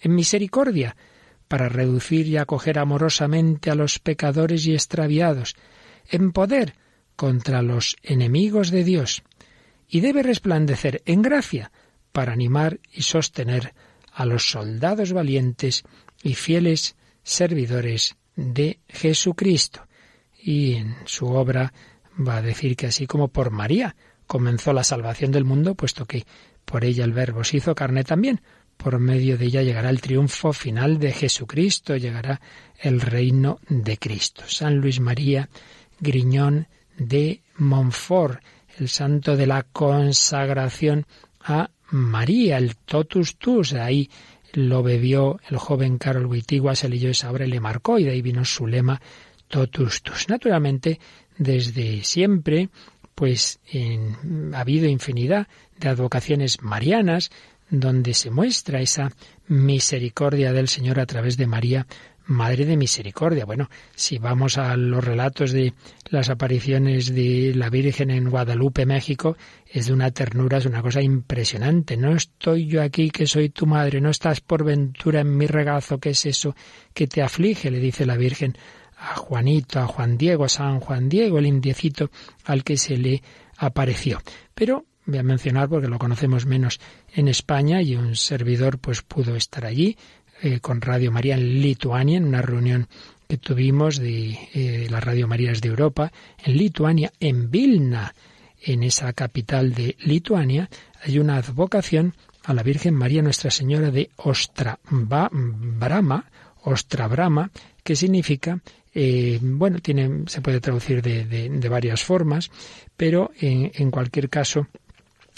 [0.00, 0.96] En misericordia,
[1.48, 5.56] para reducir y acoger amorosamente a los pecadores y extraviados,
[6.10, 6.74] en poder
[7.16, 9.22] contra los enemigos de Dios,
[9.88, 11.72] y debe resplandecer en gracia,
[12.14, 13.74] para animar y sostener
[14.12, 15.82] a los soldados valientes
[16.22, 19.88] y fieles servidores de Jesucristo.
[20.40, 21.72] Y en su obra
[22.16, 23.96] va a decir que así como por María
[24.28, 26.24] comenzó la salvación del mundo, puesto que
[26.64, 28.40] por ella el Verbo se hizo carne también,
[28.76, 32.40] por medio de ella llegará el triunfo final de Jesucristo, llegará
[32.78, 34.44] el reino de Cristo.
[34.46, 35.48] San Luis María
[35.98, 38.40] Griñón de Montfort,
[38.78, 41.06] el santo de la consagración
[41.40, 44.10] a María, el totus tus, ahí
[44.52, 48.12] lo bebió el joven Carol Wittigua, se leyó esa obra y le marcó, y de
[48.12, 49.00] ahí vino su lema
[49.48, 50.28] totus tus.
[50.28, 51.00] Naturalmente,
[51.36, 52.68] desde siempre,
[53.14, 53.60] pues
[54.52, 57.30] ha habido infinidad de advocaciones marianas
[57.70, 59.10] donde se muestra esa
[59.46, 61.86] misericordia del Señor a través de María,
[62.26, 63.44] Madre de Misericordia.
[63.44, 65.74] Bueno, si vamos a los relatos de
[66.08, 71.02] las apariciones de la Virgen en Guadalupe, México, es de una ternura, es una cosa
[71.02, 71.96] impresionante.
[71.96, 75.98] No estoy yo aquí que soy tu madre, no estás por ventura en mi regazo,
[75.98, 76.54] ¿qué es eso
[76.92, 77.70] que te aflige?
[77.70, 78.56] le dice la Virgen
[78.96, 82.10] a Juanito, a Juan Diego, a San Juan Diego, el indiecito
[82.44, 83.22] al que se le
[83.58, 84.20] apareció.
[84.54, 86.80] Pero voy a mencionar porque lo conocemos menos
[87.12, 89.96] en España y un servidor pues pudo estar allí
[90.42, 92.88] eh, con Radio María en Lituania en una reunión
[93.28, 96.12] que tuvimos de eh, las Radio Marías de Europa
[96.44, 98.14] en Lituania, en Vilna,
[98.60, 100.68] en esa capital de Lituania,
[101.02, 106.24] hay una advocación a la Virgen María Nuestra Señora de Ostra Brahma,
[106.62, 107.50] Ostra Brahma,
[107.82, 108.60] que significa
[108.94, 112.50] eh, bueno, tiene, se puede traducir de, de, varias formas,
[112.96, 114.68] pero en, en, cualquier caso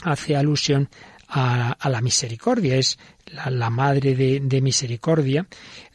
[0.03, 0.91] hace alusión
[1.29, 2.77] a, a la misericordia.
[2.77, 5.47] Es la, la madre de, misericordia,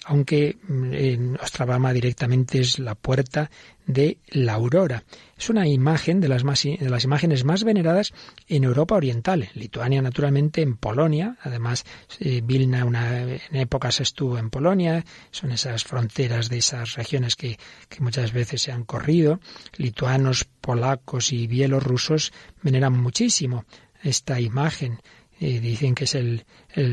[0.05, 3.49] aunque mm, en Ostrabama directamente es la puerta
[3.85, 5.03] de la aurora.
[5.37, 8.13] Es una imagen de las, más, de las imágenes más veneradas
[8.47, 11.85] en Europa Oriental, en Lituania naturalmente, en Polonia, además
[12.19, 17.57] eh, Vilna una, en épocas estuvo en Polonia, son esas fronteras de esas regiones que
[17.99, 19.39] muchas veces se han corrido,
[19.77, 23.65] lituanos, polacos y bielorrusos veneran muchísimo
[24.03, 24.99] esta imagen
[25.60, 26.45] dicen que es el,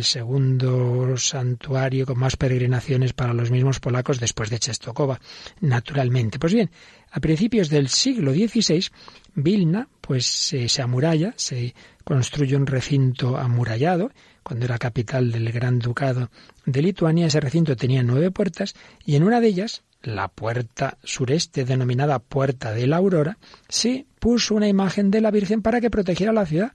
[0.03, 5.21] segundo santuario con más peregrinaciones para los mismos polacos después de Czestochowa,
[5.61, 6.39] naturalmente.
[6.39, 6.71] Pues bien,
[7.11, 8.87] a principios del siglo XVI,
[9.35, 14.11] Vilna pues se amuralla, se construye un recinto amurallado,
[14.43, 16.31] cuando era capital del Gran Ducado
[16.65, 21.67] de Lituania, ese recinto tenía nueve puertas y en una de ellas, la puerta sureste
[21.67, 23.37] denominada Puerta de la Aurora,
[23.69, 26.73] se puso una imagen de la Virgen para que protegiera la ciudad.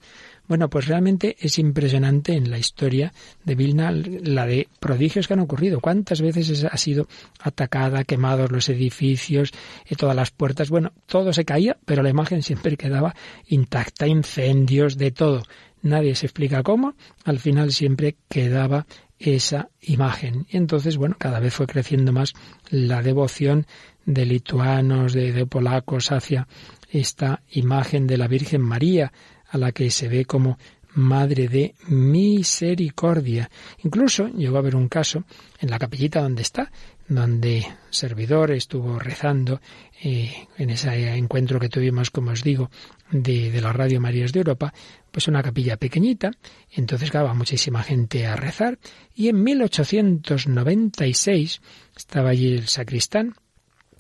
[0.48, 3.14] Bueno, pues realmente es impresionante en la historia
[3.46, 5.80] de Vilna la de prodigios que han ocurrido.
[5.80, 7.08] ¿Cuántas veces ha sido
[7.40, 9.52] atacada, quemados los edificios,
[9.90, 10.70] y todas las puertas?
[10.70, 13.16] Bueno, todo se caía, pero la imagen siempre quedaba
[13.48, 15.44] intacta, incendios, de todo.
[15.82, 18.86] Nadie se explica cómo, al final siempre quedaba
[19.20, 20.46] esa imagen.
[20.50, 22.34] Y entonces, bueno, cada vez fue creciendo más
[22.70, 23.66] la devoción
[24.06, 26.48] de lituanos, de, de polacos hacia
[26.90, 29.12] esta imagen de la Virgen María,
[29.54, 30.58] a la que se ve como
[30.96, 33.50] Madre de Misericordia.
[33.84, 35.24] Incluso llegó a haber un caso
[35.60, 36.70] en la capillita donde está,
[37.08, 39.62] donde servidor estuvo rezando
[40.02, 42.70] eh, en ese encuentro que tuvimos, como os digo,
[43.12, 44.74] de, la Radio Marías de Europa,
[45.12, 46.32] pues una capilla pequeñita,
[46.72, 48.80] entonces quedaba muchísima gente a rezar,
[49.16, 51.62] y en 1896
[51.96, 53.36] estaba allí el sacristán,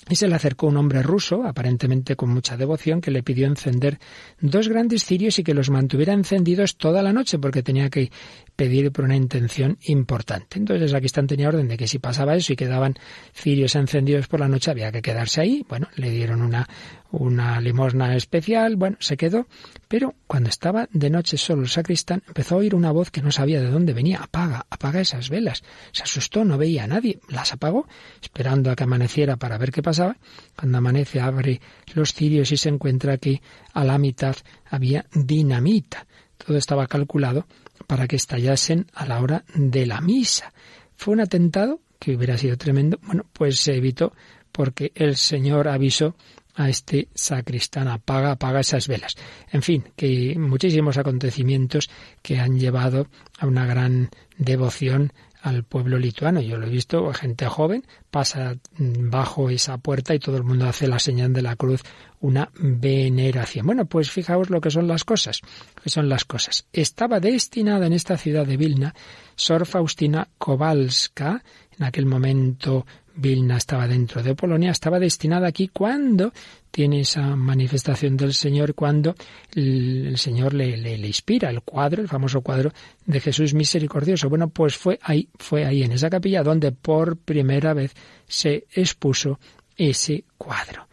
[0.09, 3.99] y se le acercó un hombre ruso, aparentemente con mucha devoción, que le pidió encender
[4.39, 8.11] dos grandes cirios y que los mantuviera encendidos toda la noche, porque tenía que
[8.55, 10.59] pedir por una intención importante.
[10.59, 12.95] Entonces aquí están tenía orden de que si pasaba eso y quedaban
[13.33, 15.65] cirios encendidos por la noche había que quedarse ahí.
[15.67, 16.67] Bueno, le dieron una,
[17.13, 19.45] una limosna especial, bueno, se quedó,
[19.87, 23.31] pero cuando estaba de noche solo el sacristán empezó a oír una voz que no
[23.31, 24.19] sabía de dónde venía.
[24.19, 25.63] Apaga, apaga esas velas.
[25.91, 27.87] Se asustó, no veía a nadie, las apagó,
[28.19, 30.17] esperando a que amaneciera para ver qué pasaba.
[30.55, 31.61] Cuando amanece abre
[31.93, 36.07] los cirios y se encuentra que a la mitad había dinamita.
[36.43, 37.45] Todo estaba calculado
[37.85, 40.51] para que estallasen a la hora de la misa.
[40.95, 42.99] Fue un atentado que hubiera sido tremendo.
[43.03, 44.13] Bueno, pues se evitó
[44.51, 46.15] porque el Señor avisó
[46.55, 49.15] a este sacristán, apaga, apaga esas velas.
[49.51, 51.89] En fin, que muchísimos acontecimientos
[52.21, 53.07] que han llevado
[53.39, 55.11] a una gran devoción
[55.43, 56.39] al pueblo lituano.
[56.39, 60.87] Yo lo he visto, gente joven pasa bajo esa puerta y todo el mundo hace
[60.87, 61.81] la señal de la cruz,
[62.21, 63.65] una veneración.
[63.65, 65.41] Bueno, pues fijaos lo que son las cosas,
[65.83, 66.65] que son las cosas.
[66.71, 68.95] Estaba destinada en esta ciudad de Vilna
[69.35, 71.43] Sor Faustina Kowalska,
[71.77, 76.33] en aquel momento Vilna estaba dentro de Polonia, estaba destinada aquí cuando
[76.71, 79.15] tiene esa manifestación del Señor, cuando
[79.55, 82.73] el, Señor le, le, inspira el cuadro, el famoso cuadro
[83.05, 84.29] de Jesús misericordioso.
[84.29, 87.93] Bueno, pues fue ahí, fue ahí en esa capilla donde por primera vez
[88.27, 89.39] se expuso
[89.77, 90.87] ese cuadro.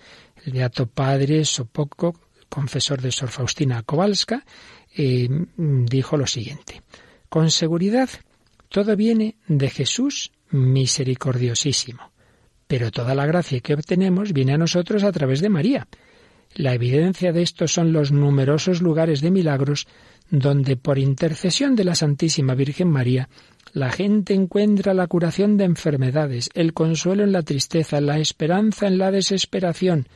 [0.45, 2.15] El Beato Padre Sopocco,
[2.49, 4.45] confesor de Sor Faustina Kowalska,
[4.97, 6.83] eh, dijo lo siguiente.
[7.29, 8.09] Con seguridad,
[8.69, 12.10] todo viene de Jesús misericordiosísimo.
[12.71, 15.89] Pero toda la gracia que obtenemos viene a nosotros a través de María.
[16.55, 19.89] La evidencia de esto son los numerosos lugares de milagros
[20.31, 23.29] donde por intercesión de la Santísima Virgen María
[23.73, 28.99] la gente encuentra la curación de enfermedades, el consuelo en la tristeza, la esperanza en
[28.99, 30.07] la desesperación.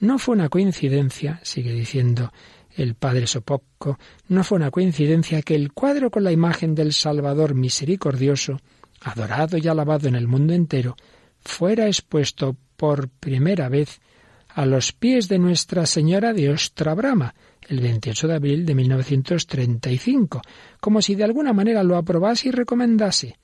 [0.00, 2.32] No fue una coincidencia, sigue diciendo
[2.78, 7.54] el padre Sopocco, no fue una coincidencia que el cuadro con la imagen del Salvador
[7.54, 8.58] misericordioso
[9.02, 10.96] adorado y alabado en el mundo entero,
[11.44, 14.00] fuera expuesto por primera vez
[14.48, 17.34] a los pies de Nuestra Señora de Ostrabrama,
[17.68, 20.42] el 28 de abril de 1935,
[20.80, 23.38] como si de alguna manera lo aprobase y recomendase.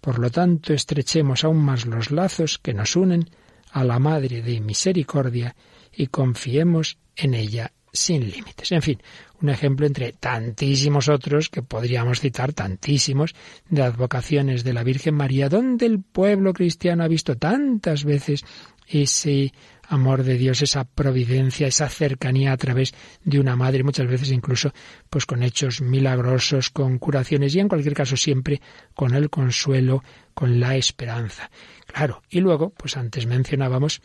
[0.00, 3.28] Por lo tanto, estrechemos aún más los lazos que nos unen
[3.72, 5.56] a la Madre de Misericordia
[5.92, 8.72] y confiemos en ella sin límites.
[8.72, 9.00] En fin,
[9.40, 13.34] un ejemplo entre tantísimos otros que podríamos citar, tantísimos,
[13.70, 18.44] de advocaciones de la Virgen María, donde el pueblo cristiano ha visto tantas veces
[18.86, 19.52] ese
[19.88, 24.72] amor de Dios, esa providencia, esa cercanía a través de una madre, muchas veces incluso
[25.08, 28.60] pues con hechos milagrosos, con curaciones y en cualquier caso siempre
[28.94, 30.02] con el consuelo,
[30.32, 31.50] con la esperanza.
[31.86, 34.02] Claro, y luego, pues antes mencionábamos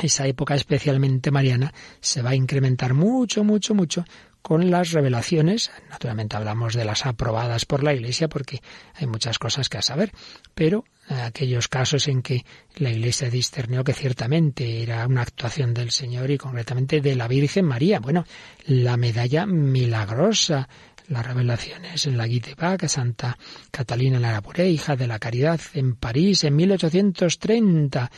[0.00, 4.04] esa época especialmente mariana se va a incrementar mucho, mucho, mucho
[4.40, 5.70] con las revelaciones.
[5.90, 8.60] Naturalmente hablamos de las aprobadas por la Iglesia porque
[8.94, 10.12] hay muchas cosas que a saber,
[10.54, 12.44] pero aquellos casos en que
[12.76, 17.66] la Iglesia discernió que ciertamente era una actuación del Señor y concretamente de la Virgen
[17.66, 18.00] María.
[18.00, 18.24] Bueno,
[18.66, 20.68] la medalla milagrosa,
[21.08, 23.36] las revelaciones en la Guitebac, Santa
[23.70, 28.10] Catalina Larapuré, hija de la Caridad, en París en 1830,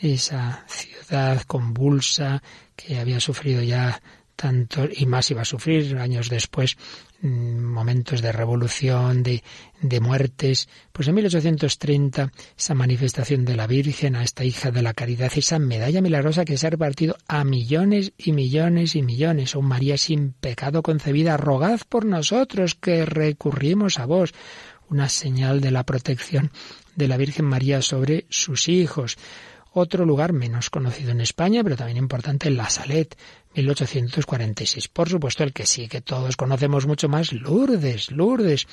[0.00, 2.42] esa ciudad convulsa
[2.76, 4.00] que había sufrido ya
[4.40, 6.78] tanto y más iba a sufrir años después
[7.20, 9.42] mm, momentos de revolución, de,
[9.82, 10.66] de muertes.
[10.92, 15.58] Pues en 1830 esa manifestación de la Virgen a esta hija de la caridad, esa
[15.58, 19.54] medalla milagrosa que se ha repartido a millones y millones y millones.
[19.54, 24.32] Oh María sin pecado concebida, rogad por nosotros que recurrimos a vos.
[24.88, 26.50] Una señal de la protección
[26.96, 29.18] de la Virgen María sobre sus hijos.
[29.72, 33.16] Otro lugar menos conocido en España, pero también importante, La Salet,
[33.54, 34.88] 1846.
[34.88, 38.66] Por supuesto, el que sí que todos conocemos mucho más, Lourdes, Lourdes.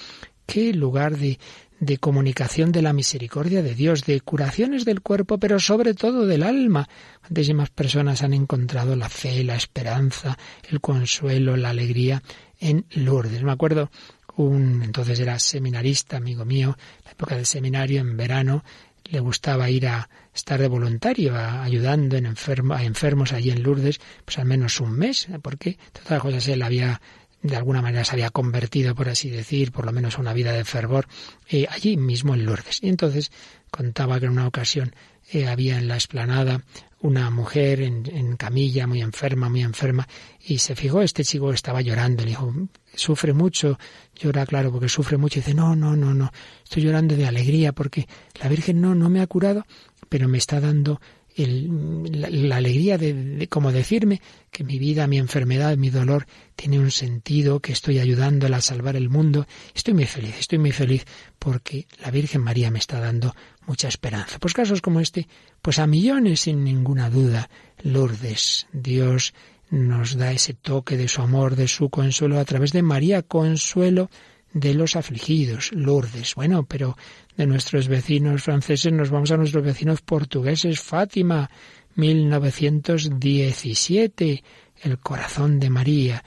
[0.47, 1.37] Qué lugar de,
[1.79, 6.41] de comunicación de la misericordia de Dios, de curaciones del cuerpo, pero sobre todo del
[6.41, 6.87] alma.
[7.29, 10.37] Muchísimas personas han encontrado la fe, la esperanza,
[10.69, 12.23] el consuelo, la alegría
[12.59, 13.43] en Lourdes.
[13.43, 13.91] Me acuerdo
[14.37, 18.63] un entonces era seminarista, amigo mío, la época del seminario en verano,
[19.11, 24.37] le gustaba ir a estar de voluntario, ayudando en a enfermos allí en Lourdes, pues
[24.37, 27.01] al menos un mes, porque todas las cosas él había
[27.41, 30.51] de alguna manera se había convertido, por así decir, por lo menos a una vida
[30.51, 31.07] de fervor,
[31.49, 32.79] eh, allí mismo en Lourdes.
[32.81, 33.31] Y entonces
[33.71, 34.93] contaba que en una ocasión
[35.31, 36.61] eh, había en la explanada
[37.01, 40.07] una mujer en, camilla, muy enferma, muy enferma,
[40.43, 42.53] y se fijó, este chico estaba llorando, le dijo,
[42.95, 43.77] sufre mucho,
[44.15, 46.31] llora, claro, porque sufre mucho, y dice, no, no, no, no,
[46.63, 48.07] estoy llorando de alegría, porque
[48.41, 49.65] la Virgen no, no me ha curado,
[50.09, 50.99] pero me está dando
[51.45, 56.25] la, alegría de, como decirme que mi vida, mi enfermedad, mi dolor
[56.55, 59.45] tiene un sentido, que estoy ayudándola a salvar el mundo.
[59.75, 61.05] Estoy muy feliz, estoy muy feliz
[61.37, 63.35] porque la Virgen María me está dando
[63.67, 64.39] mucha esperanza.
[64.39, 65.27] Pues casos como este,
[65.61, 67.49] pues a millones sin ninguna duda.
[67.83, 69.35] Lourdes, Dios
[69.69, 74.09] nos da ese toque de su amor, de su consuelo a través de María, consuelo
[74.53, 76.33] de los afligidos, Lourdes.
[76.35, 76.97] Bueno, pero
[77.35, 81.49] de nuestros vecinos franceses nos vamos a nuestros vecinos portugueses, Fátima,
[81.95, 84.43] 1917,
[84.83, 86.23] el corazón de María.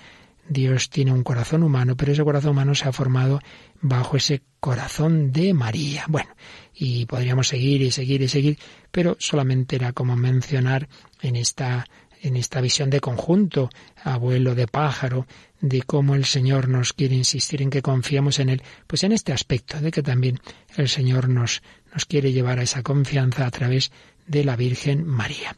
[0.49, 3.41] Dios tiene un corazón humano, pero ese corazón humano se ha formado
[3.80, 6.04] bajo ese corazón de María.
[6.08, 6.30] Bueno,
[6.74, 8.58] y podríamos seguir y seguir y seguir,
[8.90, 10.88] pero solamente era como mencionar
[11.22, 11.86] en esta
[12.22, 13.70] en esta visión de conjunto,
[14.02, 15.26] abuelo de pájaro,
[15.61, 19.32] de cómo el Señor nos quiere insistir en que confiemos en Él, pues en este
[19.32, 20.38] aspecto, de que también
[20.76, 21.62] el Señor nos,
[21.94, 23.90] nos quiere llevar a esa confianza a través
[24.26, 25.56] de la Virgen María.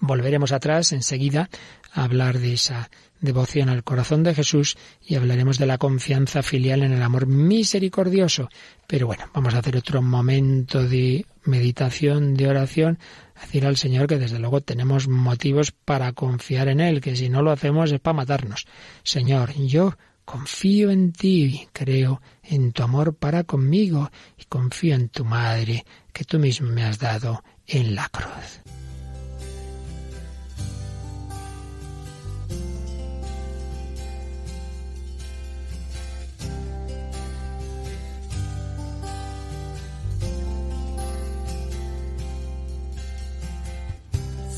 [0.00, 1.48] Volveremos atrás enseguida
[1.92, 2.90] a hablar de esa
[3.20, 8.48] devoción al corazón de Jesús y hablaremos de la confianza filial en el amor misericordioso.
[8.86, 12.98] Pero bueno, vamos a hacer otro momento de meditación, de oración,
[13.40, 17.42] decir al Señor que desde luego tenemos motivos para confiar en Él, que si no
[17.42, 18.66] lo hacemos es para matarnos.
[19.02, 19.94] Señor, yo
[20.24, 26.24] confío en ti, creo en tu amor para conmigo y confío en tu Madre, que
[26.24, 28.77] tú mismo me has dado en la cruz.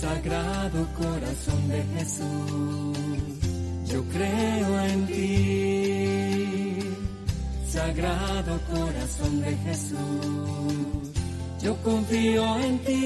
[0.01, 2.96] Sagrado corazón de Jesús,
[3.84, 6.78] yo creo en ti.
[7.68, 11.12] Sagrado corazón de Jesús,
[11.62, 12.96] yo confío en ti.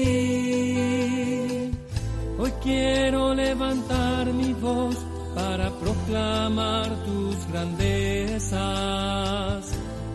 [2.39, 4.95] Hoy quiero levantar mi voz
[5.35, 8.55] para proclamar tus grandezas,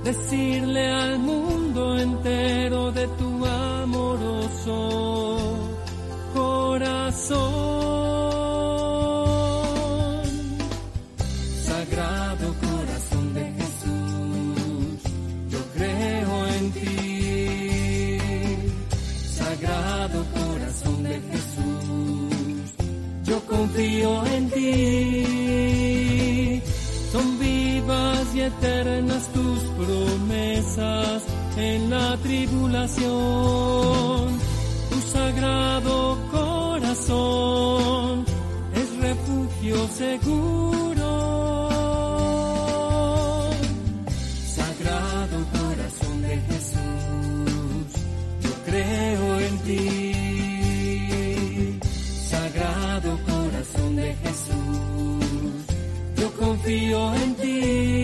[0.03, 5.10] decirle al mundo entero de tu amoroso
[23.71, 25.23] confío en ti.
[27.13, 31.23] Son vivas y eternas tus promesas
[31.57, 33.09] en la tribulación.
[34.91, 36.19] Tu sagrado
[38.75, 40.80] es refugio seguro.
[56.71, 58.00] Confío en ti.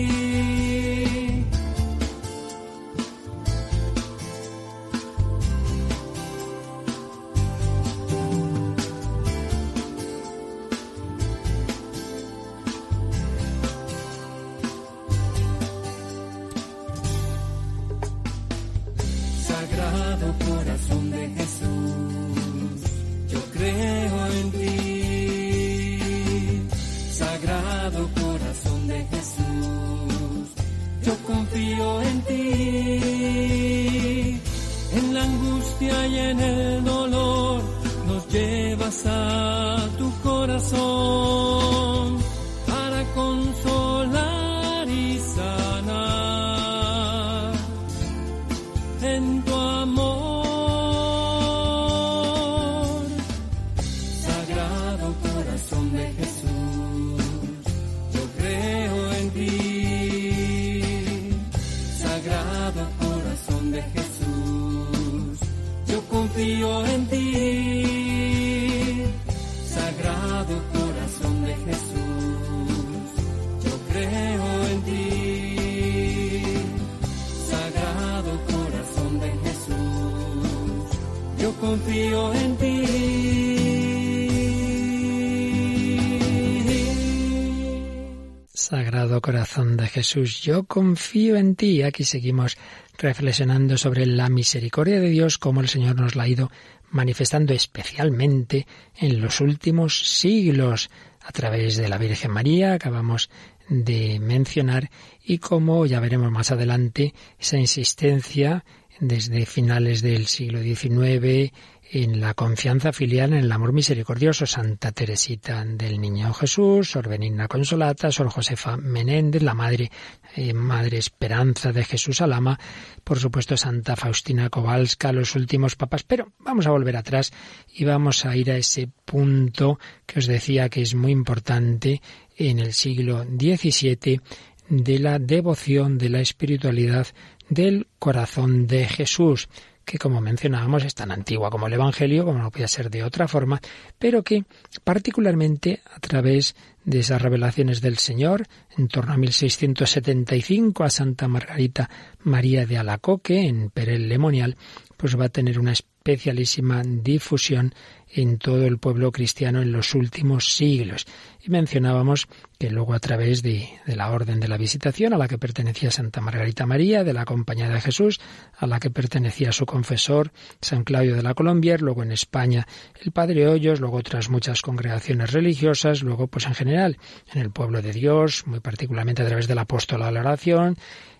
[90.07, 91.81] Jesús, yo confío en ti.
[91.81, 92.57] Aquí seguimos
[92.97, 96.49] reflexionando sobre la misericordia de Dios, como el Señor nos la ha ido
[96.91, 100.89] manifestando especialmente en los últimos siglos
[101.19, 103.29] a través de la Virgen María, acabamos
[103.67, 104.89] de mencionar,
[105.21, 108.63] y como ya veremos más adelante, esa insistencia
[109.01, 111.51] desde finales del siglo XIX
[111.89, 117.47] en la confianza filial en el amor misericordioso, Santa Teresita del Niño Jesús, Sor Benigna
[117.47, 119.89] Consolata, Sor Josefa Menéndez, la Madre,
[120.35, 122.59] eh, Madre Esperanza de Jesús Alama,
[123.03, 127.31] por supuesto Santa Faustina Kowalska, los últimos papas, pero vamos a volver atrás
[127.73, 132.01] y vamos a ir a ese punto que os decía que es muy importante
[132.35, 134.21] en el siglo XVII
[134.69, 137.07] de la devoción, de la espiritualidad
[137.49, 139.47] del corazón de Jesús
[139.87, 143.25] que como mencionábamos es tan antigua como el Evangelio, como no podía ser de otra
[143.29, 143.61] forma,
[143.97, 144.43] pero que
[144.83, 151.89] particularmente a través de esas revelaciones del Señor, en torno a 1675 a Santa Margarita
[152.19, 154.57] María de Alacoque, en Perel Lemonial,
[154.97, 155.71] pues va a tener una
[156.07, 157.73] especialísima difusión
[158.09, 161.05] en todo el pueblo cristiano en los últimos siglos.
[161.43, 162.27] Y mencionábamos
[162.57, 166.21] que luego a través de, la Orden de la Visitación, a la que pertenecía Santa
[166.21, 168.21] Margarita María, de la Compañía de Jesús,
[168.57, 170.31] a la que pertenecía su confesor,
[170.61, 172.65] San Claudio de la Colombier, luego en España
[173.03, 176.97] el Padre Hoyos, luego otras muchas congregaciones religiosas, luego pues en general
[177.33, 180.77] en el pueblo de Dios, muy particularmente a través del apóstol a la oración,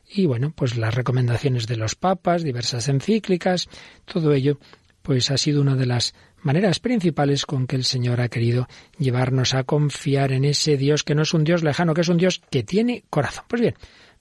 [0.10, 3.68] y bueno, pues las recomendaciones de los papas, diversas encíclicas,
[4.06, 4.58] todo ello
[5.02, 9.54] pues ha sido una de las maneras principales con que el Señor ha querido llevarnos
[9.54, 12.42] a confiar en ese Dios que no es un Dios lejano, que es un Dios
[12.50, 13.46] que tiene corazón.
[13.48, 13.76] Pues bien,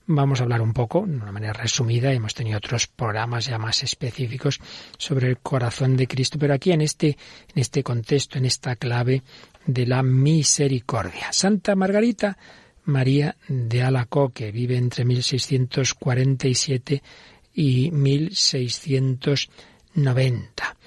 [0.05, 3.83] vamos a hablar un poco, de una manera resumida, hemos tenido otros programas ya más
[3.83, 4.59] específicos
[4.97, 9.23] sobre el corazón de Cristo, pero aquí en este, en este contexto, en esta clave
[9.65, 11.31] de la misericordia.
[11.31, 12.37] Santa Margarita
[12.87, 17.03] María de Alacoque vive entre 1647
[17.53, 20.77] y 1690.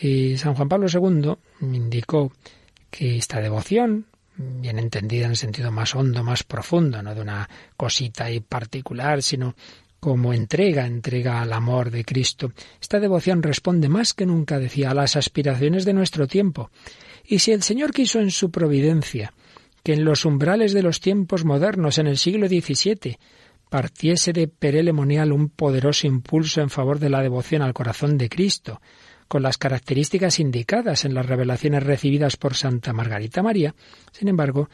[0.00, 2.32] Y San Juan Pablo II indicó
[2.88, 7.46] que esta devoción, bien entendida en el sentido más hondo, más profundo, no de una
[7.76, 9.56] cosita ahí particular, sino
[9.98, 12.52] como entrega, entrega al amor de Cristo.
[12.80, 16.70] Esta devoción responde más que nunca, decía, a las aspiraciones de nuestro tiempo.
[17.24, 19.34] Y si el Señor quiso en su providencia
[19.82, 23.18] que en los umbrales de los tiempos modernos, en el siglo XVII,
[23.68, 28.80] partiese de Perelemonial un poderoso impulso en favor de la devoción al corazón de Cristo,
[29.28, 33.74] con las características indicadas en las revelaciones recibidas por Santa Margarita María,
[34.10, 34.68] sin embargo,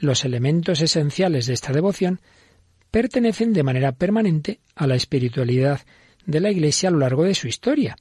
[0.00, 2.20] los elementos esenciales de esta devoción
[2.90, 5.80] pertenecen de manera permanente a la espiritualidad
[6.26, 7.96] de la Iglesia a lo largo de su historia,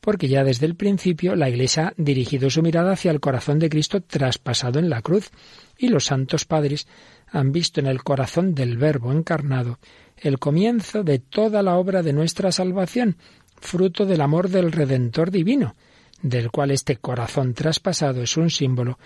[0.00, 3.68] porque ya desde el principio la Iglesia ha dirigido su mirada hacia el corazón de
[3.68, 5.30] Cristo traspasado en la cruz,
[5.76, 6.86] y los santos padres
[7.30, 9.78] han visto en el corazón del Verbo encarnado
[10.16, 13.16] el comienzo de toda la obra de nuestra salvación,
[13.56, 15.74] fruto del amor del Redentor divino,
[16.22, 18.98] del cual este corazón traspasado es un símbolo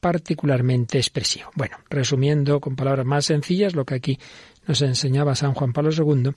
[0.00, 1.50] particularmente expresivo.
[1.54, 4.18] Bueno, resumiendo con palabras más sencillas, lo que aquí
[4.66, 6.32] nos enseñaba San Juan Pablo II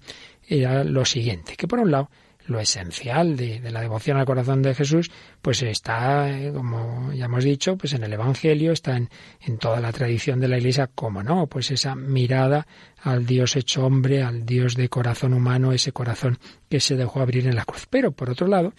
[0.48, 2.10] era lo siguiente, que por un lado
[2.46, 5.12] lo esencial de, la devoción al corazón de Jesús,
[5.42, 9.10] pues está, eh, como ya hemos dicho, pues en el Evangelio, está en,
[9.42, 12.68] en toda la tradición de la Iglesia, como no, pues esa mirada
[13.04, 16.38] al Dios hecho hombre, al Dios de corazón humano, ese corazón
[16.70, 17.88] que se dejó abrir en la cruz.
[17.90, 18.74] Pero, por otro lado,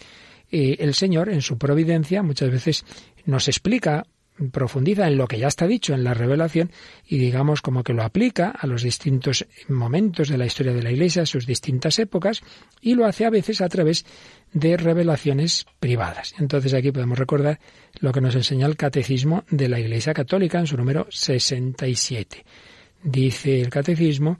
[0.51, 2.85] eh, el Señor, en su providencia, muchas veces
[3.25, 4.05] nos explica
[4.51, 6.71] profundiza en lo que ya está dicho en la revelación
[7.07, 10.91] y digamos como que lo aplica a los distintos momentos de la historia de la
[10.91, 12.41] Iglesia, a sus distintas épocas,
[12.81, 14.05] y lo hace a veces a través
[14.51, 16.33] de revelaciones privadas.
[16.39, 17.59] Entonces aquí podemos recordar
[17.99, 22.45] lo que nos enseña el Catecismo de la Iglesia Católica en su número 67.
[23.03, 24.37] Dice el Catecismo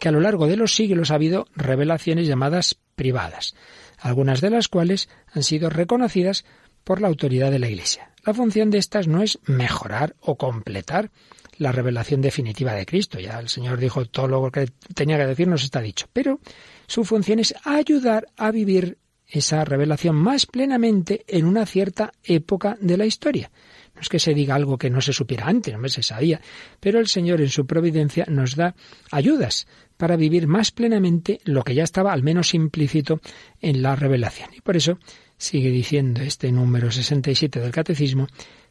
[0.00, 3.54] que a lo largo de los siglos ha habido revelaciones llamadas privadas,
[3.98, 6.44] algunas de las cuales han sido reconocidas
[6.84, 8.13] por la autoridad de la Iglesia.
[8.24, 11.10] La función de estas no es mejorar o completar
[11.58, 13.20] la revelación definitiva de Cristo.
[13.20, 16.06] Ya el Señor dijo todo lo que tenía que decir, nos está dicho.
[16.12, 16.40] Pero
[16.86, 22.96] su función es ayudar a vivir esa revelación más plenamente en una cierta época de
[22.96, 23.50] la historia.
[23.94, 26.40] No es que se diga algo que no se supiera antes, no se sabía,
[26.80, 28.74] pero el Señor en su providencia nos da
[29.10, 29.66] ayudas
[29.96, 33.20] para vivir más plenamente lo que ya estaba al menos implícito
[33.60, 34.50] en la revelación.
[34.54, 34.98] Y por eso
[35.36, 38.26] sigue diciendo este número 67 del Catecismo,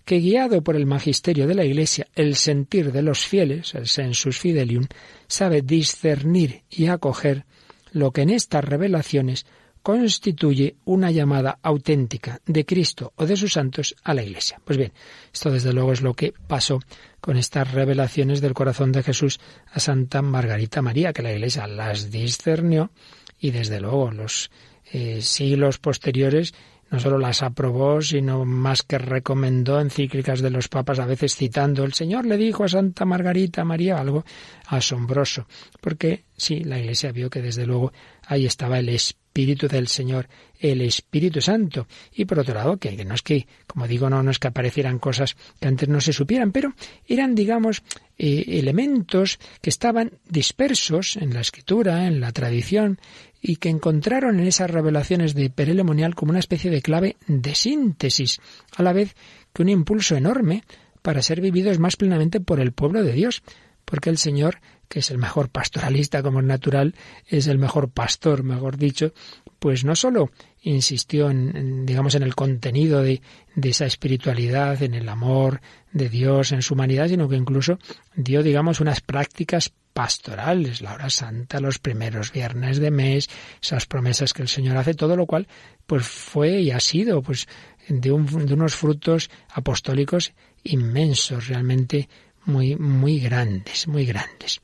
[0.06, 4.40] que guiado por el magisterio de la Iglesia, el sentir de los fieles, el sensus
[4.40, 4.88] fidelium,
[5.28, 7.46] sabe discernir y acoger
[7.92, 9.46] lo que en estas revelaciones
[9.84, 14.60] constituye una llamada auténtica de Cristo o de sus santos a la Iglesia.
[14.64, 14.94] Pues bien,
[15.32, 16.80] esto desde luego es lo que pasó
[17.20, 19.40] con estas revelaciones del corazón de Jesús
[19.72, 22.92] a Santa Margarita María, que la Iglesia las discernió
[23.40, 24.50] y desde luego los
[24.94, 26.54] eh, siglos posteriores
[26.94, 31.84] no solo las aprobó, sino más que recomendó encíclicas de los papas, a veces citando,
[31.84, 34.24] el Señor le dijo a Santa Margarita María algo
[34.68, 35.48] asombroso,
[35.82, 37.92] porque sí, la Iglesia vio que desde luego
[38.28, 40.30] ahí estaba el Espíritu del Señor,
[40.60, 41.88] el Espíritu Santo.
[42.14, 45.00] Y por otro lado, que, no es que, como digo, no, no es que aparecieran
[45.00, 46.76] cosas que antes no se supieran, pero
[47.08, 47.82] eran, digamos,
[48.20, 53.00] eh, elementos que estaban dispersos en la escritura, en la tradición,
[53.46, 58.40] y que encontraron en esas revelaciones de Perelemonial como una especie de clave de síntesis,
[58.78, 59.16] a la vez
[59.52, 60.64] que un impulso enorme
[61.02, 63.44] para ser vividos más plenamente por el pueblo de Dios,
[63.84, 66.96] porque el Señor, que es el mejor pastoralista como es natural,
[67.28, 69.14] es el mejor pastor, mejor dicho,
[69.60, 70.32] pues no solo
[70.64, 73.22] insistió en, digamos en el contenido de,
[73.56, 75.62] de, esa espiritualidad, en el amor
[75.92, 77.80] de Dios, en su humanidad, sino que incluso
[78.16, 83.30] dio, digamos, unas prácticas pastorales, la hora santa, los primeros viernes de mes,
[83.62, 85.48] esas promesas que el Señor hace, todo lo cual
[85.86, 87.48] pues fue y ha sido pues
[87.88, 90.34] de, de unos frutos apostólicos
[90.64, 92.10] inmensos, realmente
[92.46, 94.62] muy, muy grandes, muy grandes.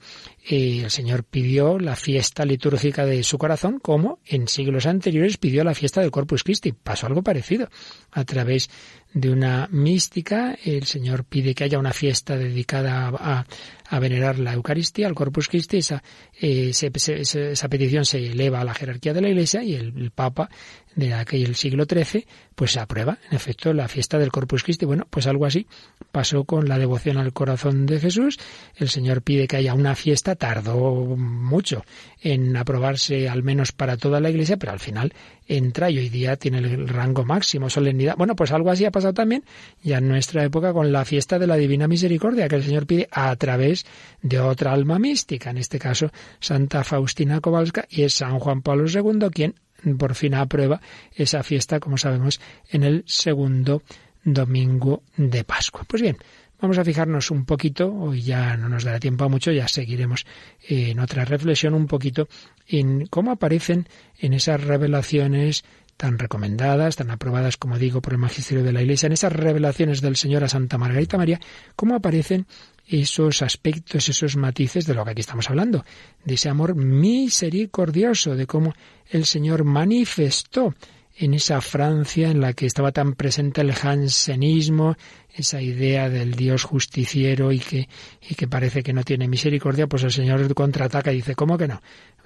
[0.48, 5.64] Y el Señor pidió la fiesta litúrgica de su corazón, como en siglos anteriores pidió
[5.64, 6.72] la fiesta del Corpus Christi.
[6.72, 7.70] Pasó algo parecido.
[8.12, 8.70] A través
[9.14, 13.46] de una mística, el Señor pide que haya una fiesta dedicada a,
[13.90, 16.04] a venerar la Eucaristía, al Corpus Christi, esa,
[16.40, 20.50] eh, esa petición se eleva a la jerarquía de la Iglesia y el, Papa
[20.96, 22.26] de aquel siglo XIII,
[22.56, 24.86] pues aprueba, en efecto, la fiesta del Corpus Christi.
[24.86, 25.68] Bueno, pues algo así
[26.12, 28.38] pasó con la devoción al corazón de Jesús.
[28.76, 31.86] El Señor pide que haya una fiesta, tardó mucho
[32.22, 35.14] en aprobarse al menos para toda la Iglesia, pero al final
[35.48, 38.16] entra y hoy día tiene el rango máximo, solemnidad.
[38.18, 39.44] Bueno, pues algo así ha pasado también
[39.82, 43.08] ya en nuestra época con la fiesta de la Divina Misericordia, que el Señor pide
[43.12, 43.86] a través
[44.22, 48.88] de otra alma mística, en este caso Santa Faustina Kowalska, y es San Juan Pablo
[48.90, 49.56] II quien
[49.98, 50.82] por fin aprueba
[51.16, 53.84] esa fiesta, como sabemos, en el segundo
[54.24, 55.86] domingo de Pascua.
[55.88, 56.18] Pues bien,
[56.62, 60.26] Vamos a fijarnos un poquito, hoy ya no nos dará tiempo a mucho, ya seguiremos
[60.68, 62.28] en otra reflexión un poquito
[62.68, 65.64] en cómo aparecen en esas revelaciones
[65.96, 70.02] tan recomendadas, tan aprobadas, como digo, por el magisterio de la Iglesia, en esas revelaciones
[70.02, 71.40] del Señor a Santa Margarita María,
[71.78, 72.46] cómo aparecen
[72.90, 75.86] esos aspectos, esos matices de lo que aquí estamos hablando,
[76.26, 78.74] de ese amor misericordioso, de cómo
[79.10, 80.74] el Señor manifestó
[81.16, 84.96] en esa Francia en la que estaba tan presente el jansenismo,
[85.36, 87.90] esa idea del Dios justiciero y que,
[88.28, 91.68] y que parece que no tiene misericordia, pues el Señor contraataca y dice, ¿cómo que
[91.68, 91.82] no?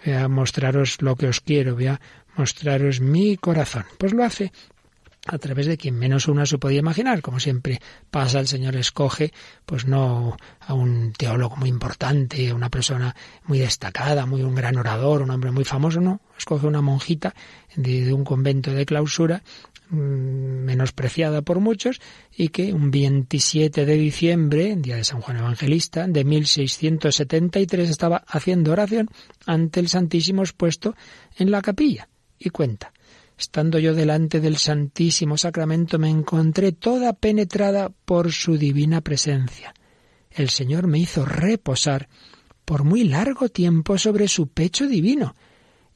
[0.06, 2.00] Voy a mostraros lo que os quiero, voy a
[2.38, 3.84] mostraros mi corazón.
[3.98, 4.52] Pues lo hace
[5.26, 7.22] a través de quien menos uno se podía imaginar.
[7.22, 7.80] Como siempre
[8.12, 9.32] pasa, el Señor escoge,
[9.66, 13.16] pues no a un teólogo muy importante, una persona
[13.46, 16.22] muy destacada, muy un gran orador, un hombre muy famoso, no.
[16.38, 17.34] Escoge una monjita
[17.76, 19.44] de, de un convento de clausura
[19.90, 22.02] mm, menospreciada por muchos
[22.36, 28.74] y que un 27 de diciembre, día de San Juan Evangelista, de 1673 estaba haciendo
[28.74, 29.10] oración
[29.46, 30.96] ante el Santísimo expuesto
[31.38, 32.92] en la capilla y cuenta
[33.44, 39.74] Estando yo delante del Santísimo Sacramento me encontré toda penetrada por su divina presencia.
[40.32, 42.08] El Señor me hizo reposar
[42.64, 45.36] por muy largo tiempo sobre su pecho divino,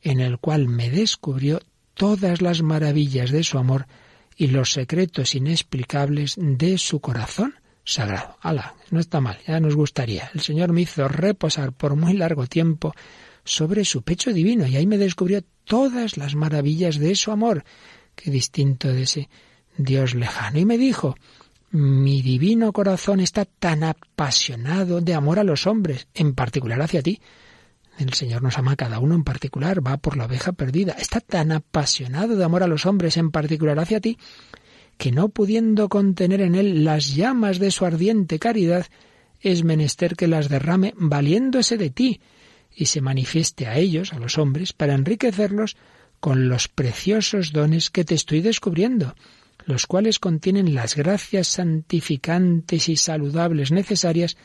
[0.02, 1.62] en el cual me descubrió
[1.94, 3.88] todas las maravillas de su amor
[4.36, 8.36] y los secretos inexplicables de su corazón sagrado.
[8.42, 8.76] ¡Hala!
[8.92, 10.30] No está mal, ya nos gustaría.
[10.34, 12.94] El Señor me hizo reposar por muy largo tiempo
[13.48, 17.64] sobre su pecho divino y ahí me descubrió todas las maravillas de su amor,
[18.16, 19.30] que distinto de ese
[19.78, 20.60] Dios lejano.
[20.60, 21.16] Y me dijo,
[21.72, 27.22] mi divino corazón está tan apasionado de amor a los hombres, en particular hacia ti.
[27.98, 30.94] El Señor nos ama a cada uno en particular, va por la oveja perdida.
[30.94, 34.18] Está tan apasionado de amor a los hombres, en particular hacia ti,
[34.98, 38.88] que no pudiendo contener en él las llamas de su ardiente caridad,
[39.40, 42.22] es menester que las derrame valiéndose de ti,
[42.80, 45.76] y se manifieste a ellos, a los hombres, para enriquecerlos
[46.20, 49.16] con los preciosos dones que te estoy descubriendo,
[49.66, 54.38] los cuales contienen las gracias santificantes y saludables necesarias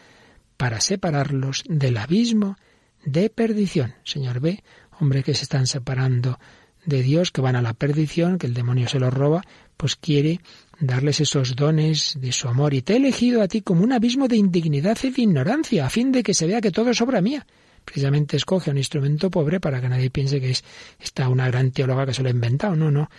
[0.56, 2.56] para separarlos del abismo
[3.04, 3.94] de perdición.
[4.02, 4.64] Señor B,
[4.98, 6.38] hombre que se están separando
[6.86, 9.42] de Dios, que van a la perdición, que el demonio se los roba,
[9.76, 10.40] pues quiere
[10.80, 14.26] darles esos dones de su amor y te he elegido a ti como un abismo
[14.26, 17.20] de indignidad y de ignorancia, a fin de que se vea que todo es obra
[17.20, 17.46] mía
[17.84, 20.64] precisamente escoge un instrumento pobre para que nadie piense que es
[21.00, 22.76] esta una gran teóloga que se lo ha inventado.
[22.76, 23.10] No, no.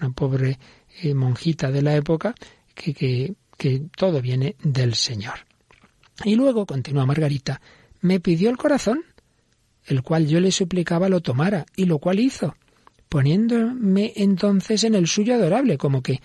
[0.00, 0.58] Una pobre
[1.02, 2.34] eh, monjita de la época
[2.74, 5.34] que, que, que todo viene del Señor.
[6.24, 7.60] Y luego, continúa Margarita,
[8.00, 9.04] me pidió el corazón,
[9.86, 12.54] el cual yo le suplicaba lo tomara, y lo cual hizo,
[13.08, 16.20] poniéndome entonces en el suyo adorable, como que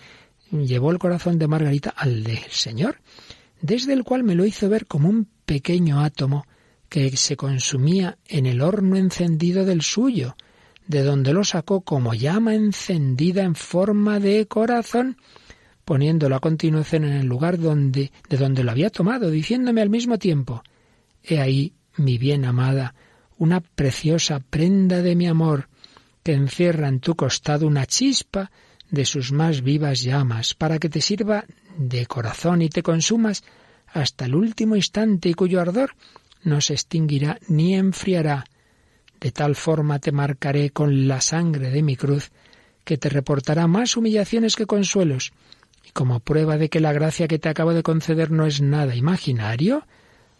[0.50, 3.00] llevó el corazón de Margarita al del Señor,
[3.60, 6.46] desde el cual me lo hizo ver como un pequeño átomo
[6.88, 10.36] que se consumía en el horno encendido del suyo,
[10.86, 15.18] de donde lo sacó como llama encendida en forma de corazón,
[15.84, 20.18] poniéndolo a continuación en el lugar donde, de donde lo había tomado, diciéndome al mismo
[20.18, 20.62] tiempo,
[21.22, 22.94] He ahí, mi bien amada,
[23.36, 25.68] una preciosa prenda de mi amor,
[26.22, 28.50] que encierra en tu costado una chispa
[28.90, 31.44] de sus más vivas llamas, para que te sirva
[31.76, 33.44] de corazón y te consumas
[33.86, 35.92] hasta el último instante y cuyo ardor
[36.42, 38.44] no se extinguirá ni enfriará.
[39.20, 42.30] De tal forma te marcaré con la sangre de mi cruz,
[42.84, 45.32] que te reportará más humillaciones que consuelos.
[45.84, 48.94] Y como prueba de que la gracia que te acabo de conceder no es nada
[48.94, 49.86] imaginario,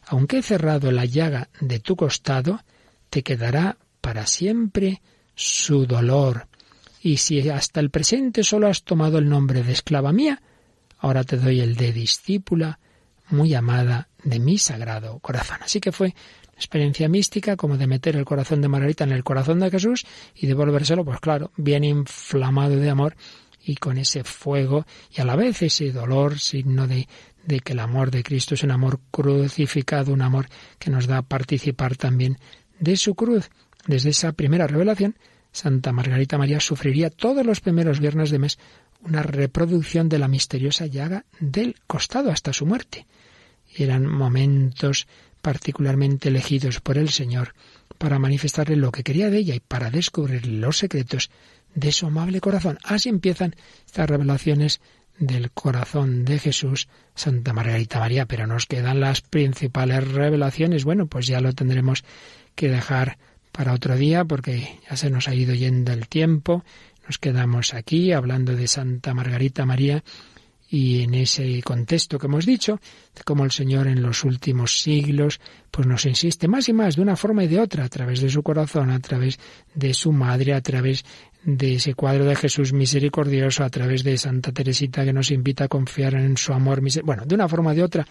[0.07, 2.61] aunque he cerrado la llaga de tu costado,
[3.11, 5.03] te quedará para siempre
[5.35, 6.49] su dolor.
[7.03, 10.41] Y si hasta el presente solo has tomado el nombre de esclava mía,
[10.99, 12.79] ahora te doy el de discípula
[13.29, 15.59] muy amada de mi sagrado corazón.
[15.63, 19.25] Así que fue una experiencia mística como de meter el corazón de Margarita en el
[19.25, 23.17] corazón de Jesús y devolvérselo, pues claro, bien inflamado de amor
[23.63, 27.09] y con ese fuego y a la vez ese dolor, signo de,
[27.45, 30.49] de que el amor de Cristo es un amor crucificado, un amor
[30.79, 32.39] que nos da a participar también
[32.79, 33.51] de su cruz.
[33.87, 35.17] Desde esa primera revelación,
[35.53, 38.59] Santa Margarita María sufriría todos los primeros viernes de mes
[39.01, 43.07] una reproducción de la misteriosa llaga del costado hasta su muerte.
[43.79, 45.07] Eran momentos
[45.41, 47.55] particularmente elegidos por el Señor
[47.97, 51.31] para manifestarle lo que quería de ella y para descubrir los secretos
[51.75, 52.79] de su amable corazón.
[52.85, 53.55] Así empiezan
[53.87, 54.81] estas revelaciones
[55.19, 60.85] del corazón de Jesús, Santa Margarita María, pero nos quedan las principales revelaciones.
[60.85, 62.05] Bueno, pues ya lo tendremos
[62.55, 63.19] que dejar
[63.53, 66.65] para otro día porque ya se nos ha ido yendo el tiempo
[67.09, 70.05] nos quedamos aquí hablando de Santa Margarita María
[70.71, 72.81] y en ese contexto que hemos dicho,
[73.15, 75.41] de cómo el Señor en los últimos siglos
[75.71, 78.29] pues nos insiste más y más de una forma y de otra, a través de
[78.29, 79.39] su corazón, a través
[79.75, 81.05] de su madre, a través
[81.45, 85.69] de ese cuadro de Jesús misericordioso, a través de Santa Teresita que nos invita a
[85.69, 86.83] confiar en su amor.
[87.05, 88.07] Bueno, de una forma o de otra,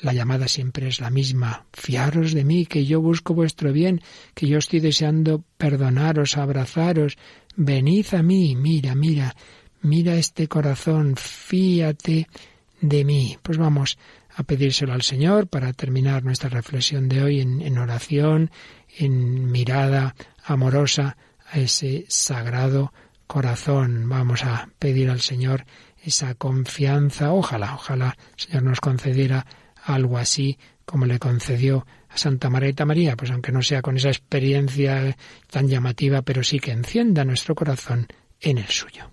[0.00, 1.66] la llamada siempre es la misma.
[1.72, 4.00] Fiaros de mí, que yo busco vuestro bien,
[4.34, 7.18] que yo estoy deseando perdonaros, abrazaros,
[7.54, 9.36] venid a mí, mira, mira,
[9.82, 12.28] mira este corazón, fíate
[12.80, 13.38] de mí.
[13.42, 13.98] Pues vamos
[14.34, 18.50] a pedírselo al Señor para terminar nuestra reflexión de hoy en, oración,
[18.96, 20.14] en mirada
[20.44, 21.16] amorosa
[21.50, 22.92] a ese sagrado
[23.26, 24.08] corazón.
[24.08, 25.66] Vamos a pedir al Señor
[26.02, 27.32] esa confianza.
[27.32, 29.46] Ojalá, ojalá el Señor nos concediera
[29.84, 34.08] algo así como le concedió a Santa Margarita María, pues aunque no sea con esa
[34.08, 35.16] experiencia
[35.48, 38.08] tan llamativa, pero sí que encienda nuestro corazón
[38.40, 39.10] en el suyo.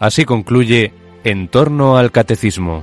[0.00, 0.94] Así concluye
[1.24, 2.82] En torno al catecismo.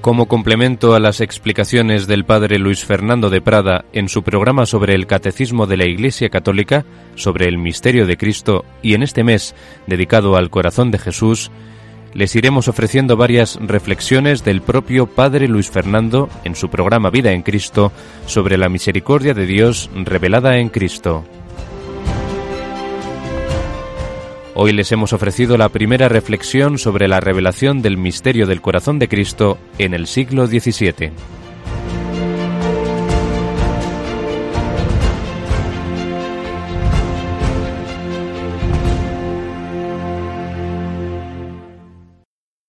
[0.00, 4.94] Como complemento a las explicaciones del padre Luis Fernando de Prada en su programa sobre
[4.94, 9.54] el Catecismo de la Iglesia Católica, sobre el misterio de Cristo y en este mes
[9.86, 11.50] dedicado al corazón de Jesús,
[12.14, 17.42] les iremos ofreciendo varias reflexiones del propio Padre Luis Fernando en su programa Vida en
[17.42, 17.92] Cristo
[18.26, 21.24] sobre la misericordia de Dios revelada en Cristo.
[24.54, 29.08] Hoy les hemos ofrecido la primera reflexión sobre la revelación del misterio del corazón de
[29.08, 31.12] Cristo en el siglo XVII.